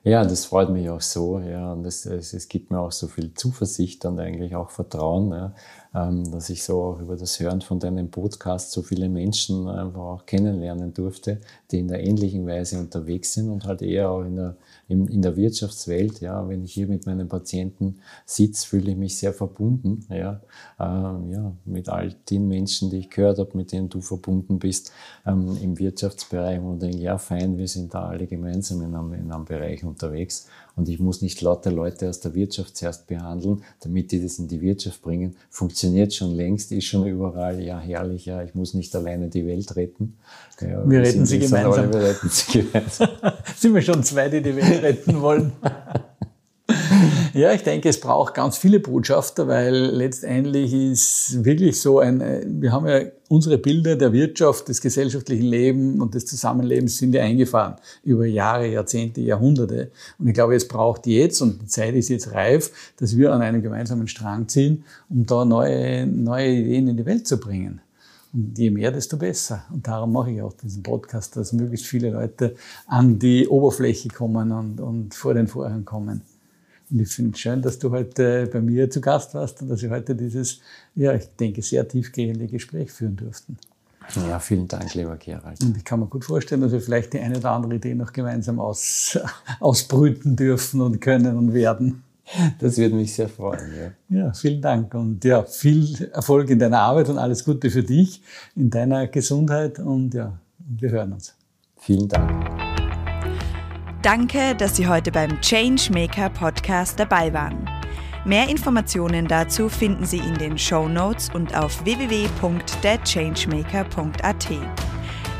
Ja, 0.03 0.23
das 0.23 0.45
freut 0.45 0.69
mich 0.69 0.89
auch 0.89 1.01
so, 1.01 1.39
ja, 1.39 1.73
und 1.73 1.85
es, 1.85 2.05
es, 2.05 2.33
es 2.33 2.47
gibt 2.47 2.71
mir 2.71 2.79
auch 2.79 2.91
so 2.91 3.07
viel 3.07 3.33
Zuversicht 3.33 4.05
und 4.05 4.17
eigentlich 4.17 4.55
auch 4.55 4.69
Vertrauen, 4.69 5.31
ja, 5.31 5.53
ähm, 5.93 6.31
dass 6.31 6.49
ich 6.49 6.63
so 6.63 6.81
auch 6.81 7.01
über 7.01 7.17
das 7.17 7.37
Hören 7.39 7.59
von 7.59 7.79
deinem 7.79 8.09
Podcast 8.09 8.71
so 8.71 8.81
viele 8.81 9.09
Menschen 9.09 9.67
einfach 9.67 9.99
auch 9.99 10.25
kennenlernen 10.25 10.93
durfte, 10.93 11.41
die 11.71 11.79
in 11.79 11.89
der 11.89 12.01
ähnlichen 12.01 12.47
Weise 12.47 12.79
unterwegs 12.79 13.33
sind 13.33 13.49
und 13.49 13.65
halt 13.65 13.81
eher 13.81 14.09
auch 14.09 14.21
in 14.21 14.37
der 14.37 14.55
in, 14.89 15.07
in 15.07 15.21
der 15.21 15.37
Wirtschaftswelt, 15.37 16.19
ja, 16.19 16.49
wenn 16.49 16.63
ich 16.63 16.73
hier 16.73 16.87
mit 16.87 17.05
meinen 17.05 17.29
Patienten 17.29 17.99
sitze, 18.25 18.67
fühle 18.67 18.91
ich 18.91 18.97
mich 18.97 19.17
sehr 19.17 19.33
verbunden, 19.33 20.05
ja, 20.09 20.41
ähm, 20.79 21.31
ja, 21.31 21.51
mit 21.63 21.87
all 21.89 22.15
den 22.29 22.47
Menschen, 22.47 22.89
die 22.89 22.97
ich 22.97 23.09
gehört 23.09 23.37
habe, 23.37 23.55
mit 23.55 23.71
denen 23.71 23.87
du 23.87 24.01
verbunden 24.01 24.57
bist 24.57 24.91
ähm, 25.27 25.57
im 25.61 25.77
Wirtschaftsbereich 25.77 26.59
und 26.59 26.81
denke, 26.81 26.97
ja, 26.97 27.19
fein, 27.19 27.57
wir 27.57 27.67
sind 27.67 27.93
da 27.93 28.07
alle 28.07 28.25
gemeinsam 28.25 28.81
in 28.81 28.95
einem, 28.95 29.13
in 29.13 29.31
einem 29.31 29.45
Bereich 29.45 29.83
unterwegs 29.83 30.47
und 30.79 30.87
ich 30.87 30.99
muss 30.99 31.21
nicht 31.21 31.41
lauter 31.41 31.71
Leute 31.71 32.07
aus 32.07 32.21
der 32.21 32.33
Wirtschaft 32.33 32.77
zuerst 32.77 33.05
behandeln, 33.05 33.63
damit 33.81 34.13
die 34.13 34.23
das 34.23 34.39
in 34.39 34.47
die 34.47 34.61
Wirtschaft 34.61 35.01
bringen. 35.01 35.35
Funktioniert 35.49 36.13
schon 36.13 36.33
längst, 36.33 36.71
ist 36.71 36.85
schon 36.85 37.05
überall, 37.05 37.61
ja, 37.61 37.77
herrlich, 37.79 38.25
ja, 38.25 38.41
ich 38.43 38.55
muss 38.55 38.73
nicht 38.73 38.95
alleine 38.95 39.27
die 39.27 39.45
Welt 39.45 39.75
retten. 39.75 40.15
Ja, 40.61 40.89
wir, 40.89 41.01
retten 41.01 41.25
sie 41.25 41.39
gemeinsam. 41.39 41.93
wir 41.93 42.01
retten 42.01 42.29
sie 42.29 42.61
gemeinsam. 42.61 43.09
sind 43.57 43.75
wir 43.75 43.81
schon 43.81 44.03
zwei, 44.03 44.29
die 44.29 44.41
die 44.41 44.55
Welt 44.55 44.81
retten 44.81 45.21
wollen? 45.21 45.51
Ja, 47.33 47.53
ich 47.53 47.63
denke, 47.63 47.89
es 47.89 47.99
braucht 47.99 48.33
ganz 48.33 48.57
viele 48.57 48.79
Botschafter, 48.79 49.47
weil 49.47 49.75
letztendlich 49.75 50.73
ist 50.73 51.43
wirklich 51.43 51.79
so 51.79 51.99
ein, 51.99 52.21
äh, 52.21 52.45
wir 52.45 52.71
haben 52.71 52.87
ja 52.87 53.01
unsere 53.27 53.57
Bilder 53.57 53.95
der 53.95 54.11
Wirtschaft, 54.11 54.67
des 54.67 54.81
gesellschaftlichen 54.81 55.45
Lebens 55.45 56.01
und 56.01 56.15
des 56.15 56.25
Zusammenlebens 56.25 56.97
sind 56.97 57.13
ja 57.13 57.21
eingefahren 57.21 57.75
über 58.03 58.25
Jahre, 58.25 58.67
Jahrzehnte, 58.67 59.21
Jahrhunderte. 59.21 59.91
Und 60.17 60.27
ich 60.27 60.33
glaube, 60.33 60.55
es 60.55 60.67
braucht 60.67 61.05
jetzt, 61.07 61.41
und 61.41 61.61
die 61.61 61.67
Zeit 61.67 61.93
ist 61.93 62.09
jetzt 62.09 62.33
reif, 62.33 62.71
dass 62.97 63.15
wir 63.15 63.31
an 63.31 63.41
einem 63.41 63.61
gemeinsamen 63.61 64.07
Strang 64.07 64.47
ziehen, 64.47 64.83
um 65.09 65.25
da 65.25 65.45
neue, 65.45 66.07
neue 66.07 66.49
Ideen 66.49 66.87
in 66.87 66.97
die 66.97 67.05
Welt 67.05 67.27
zu 67.27 67.39
bringen. 67.39 67.81
Und 68.33 68.57
je 68.57 68.69
mehr, 68.69 68.91
desto 68.91 69.17
besser. 69.17 69.63
Und 69.71 69.87
darum 69.87 70.13
mache 70.13 70.31
ich 70.31 70.41
auch 70.41 70.53
diesen 70.53 70.83
Podcast, 70.83 71.35
dass 71.35 71.53
möglichst 71.53 71.87
viele 71.87 72.11
Leute 72.11 72.55
an 72.87 73.17
die 73.17 73.47
Oberfläche 73.47 74.09
kommen 74.09 74.51
und, 74.51 74.79
und 74.79 75.13
vor 75.13 75.33
den 75.33 75.47
Vorhang 75.47 75.85
kommen. 75.85 76.21
Und 76.91 77.01
ich 77.01 77.09
finde 77.09 77.31
es 77.31 77.39
schön, 77.39 77.61
dass 77.61 77.77
du 77.79 77.91
heute 77.91 78.47
bei 78.51 78.61
mir 78.61 78.89
zu 78.89 79.01
Gast 79.01 79.33
warst 79.33 79.61
und 79.61 79.69
dass 79.69 79.81
wir 79.81 79.89
heute 79.89 80.15
dieses, 80.15 80.59
ja, 80.95 81.13
ich 81.13 81.27
denke, 81.39 81.61
sehr 81.61 81.87
tiefgehende 81.87 82.47
Gespräch 82.47 82.91
führen 82.91 83.15
durften. 83.15 83.57
Ja, 84.15 84.39
vielen 84.39 84.67
Dank, 84.67 84.93
lieber 84.95 85.17
Gerald. 85.17 85.63
Und 85.63 85.77
ich 85.77 85.83
kann 85.83 85.99
mir 85.99 86.07
gut 86.07 86.25
vorstellen, 86.25 86.61
dass 86.61 86.71
wir 86.71 86.81
vielleicht 86.81 87.13
die 87.13 87.19
eine 87.19 87.37
oder 87.37 87.51
andere 87.51 87.75
Idee 87.75 87.93
noch 87.93 88.11
gemeinsam 88.11 88.59
aus, 88.59 89.19
ausbrüten 89.59 90.35
dürfen 90.35 90.81
und 90.81 90.99
können 90.99 91.37
und 91.37 91.53
werden. 91.53 92.03
Das 92.59 92.77
würde 92.77 92.95
mich 92.95 93.13
sehr 93.13 93.29
freuen. 93.29 93.71
Ja. 94.09 94.17
ja, 94.17 94.33
vielen 94.33 94.61
Dank 94.61 94.93
und 94.93 95.23
ja, 95.25 95.43
viel 95.43 96.09
Erfolg 96.13 96.49
in 96.49 96.59
deiner 96.59 96.79
Arbeit 96.79 97.09
und 97.09 97.17
alles 97.17 97.43
Gute 97.43 97.71
für 97.71 97.83
dich, 97.83 98.21
in 98.55 98.69
deiner 98.69 99.07
Gesundheit 99.07 99.79
und 99.79 100.13
ja, 100.13 100.37
wir 100.59 100.91
hören 100.91 101.13
uns. 101.13 101.33
Vielen 101.77 102.07
Dank. 102.07 102.78
Danke, 104.01 104.55
dass 104.55 104.77
Sie 104.77 104.87
heute 104.87 105.11
beim 105.11 105.41
Changemaker 105.41 106.29
Podcast 106.29 106.97
dabei 106.97 107.33
waren. 107.33 107.69
Mehr 108.23 108.47
Informationen 108.47 109.27
dazu 109.27 109.67
finden 109.67 110.05
Sie 110.05 110.19
in 110.19 110.35
den 110.35 110.57
Show 110.57 110.87
Notes 110.87 111.29
und 111.33 111.53
auf 111.53 111.83
www.thechangemaker.at. 111.83 114.47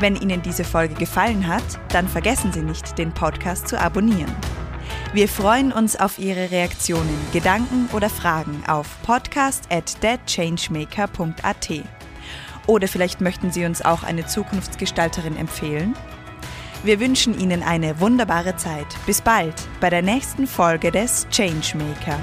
Wenn 0.01 0.17
Ihnen 0.17 0.41
diese 0.41 0.65
Folge 0.65 0.95
gefallen 0.95 1.47
hat, 1.47 1.63
dann 1.93 2.09
vergessen 2.09 2.51
Sie 2.51 2.61
nicht, 2.61 2.97
den 2.97 3.13
Podcast 3.13 3.69
zu 3.69 3.79
abonnieren. 3.79 4.35
Wir 5.13 5.29
freuen 5.29 5.71
uns 5.71 5.97
auf 5.97 6.19
Ihre 6.19 6.51
Reaktionen, 6.51 7.17
Gedanken 7.31 7.87
oder 7.93 8.09
Fragen 8.09 8.61
auf 8.67 9.01
podcast 9.03 9.71
at 9.71 10.01
thechangemaker.at. 10.01 11.69
Oder 12.67 12.89
vielleicht 12.89 13.21
möchten 13.21 13.51
Sie 13.51 13.63
uns 13.63 13.85
auch 13.85 14.03
eine 14.03 14.25
Zukunftsgestalterin 14.25 15.37
empfehlen? 15.37 15.95
Wir 16.81 17.01
wünschen 17.01 17.37
Ihnen 17.37 17.61
eine 17.61 17.99
wunderbare 17.99 18.55
Zeit. 18.55 18.87
Bis 19.05 19.21
bald 19.21 19.53
bei 19.81 19.89
der 19.89 20.01
nächsten 20.01 20.47
Folge 20.47 20.91
des 20.91 21.27
Changemaker. 21.29 22.17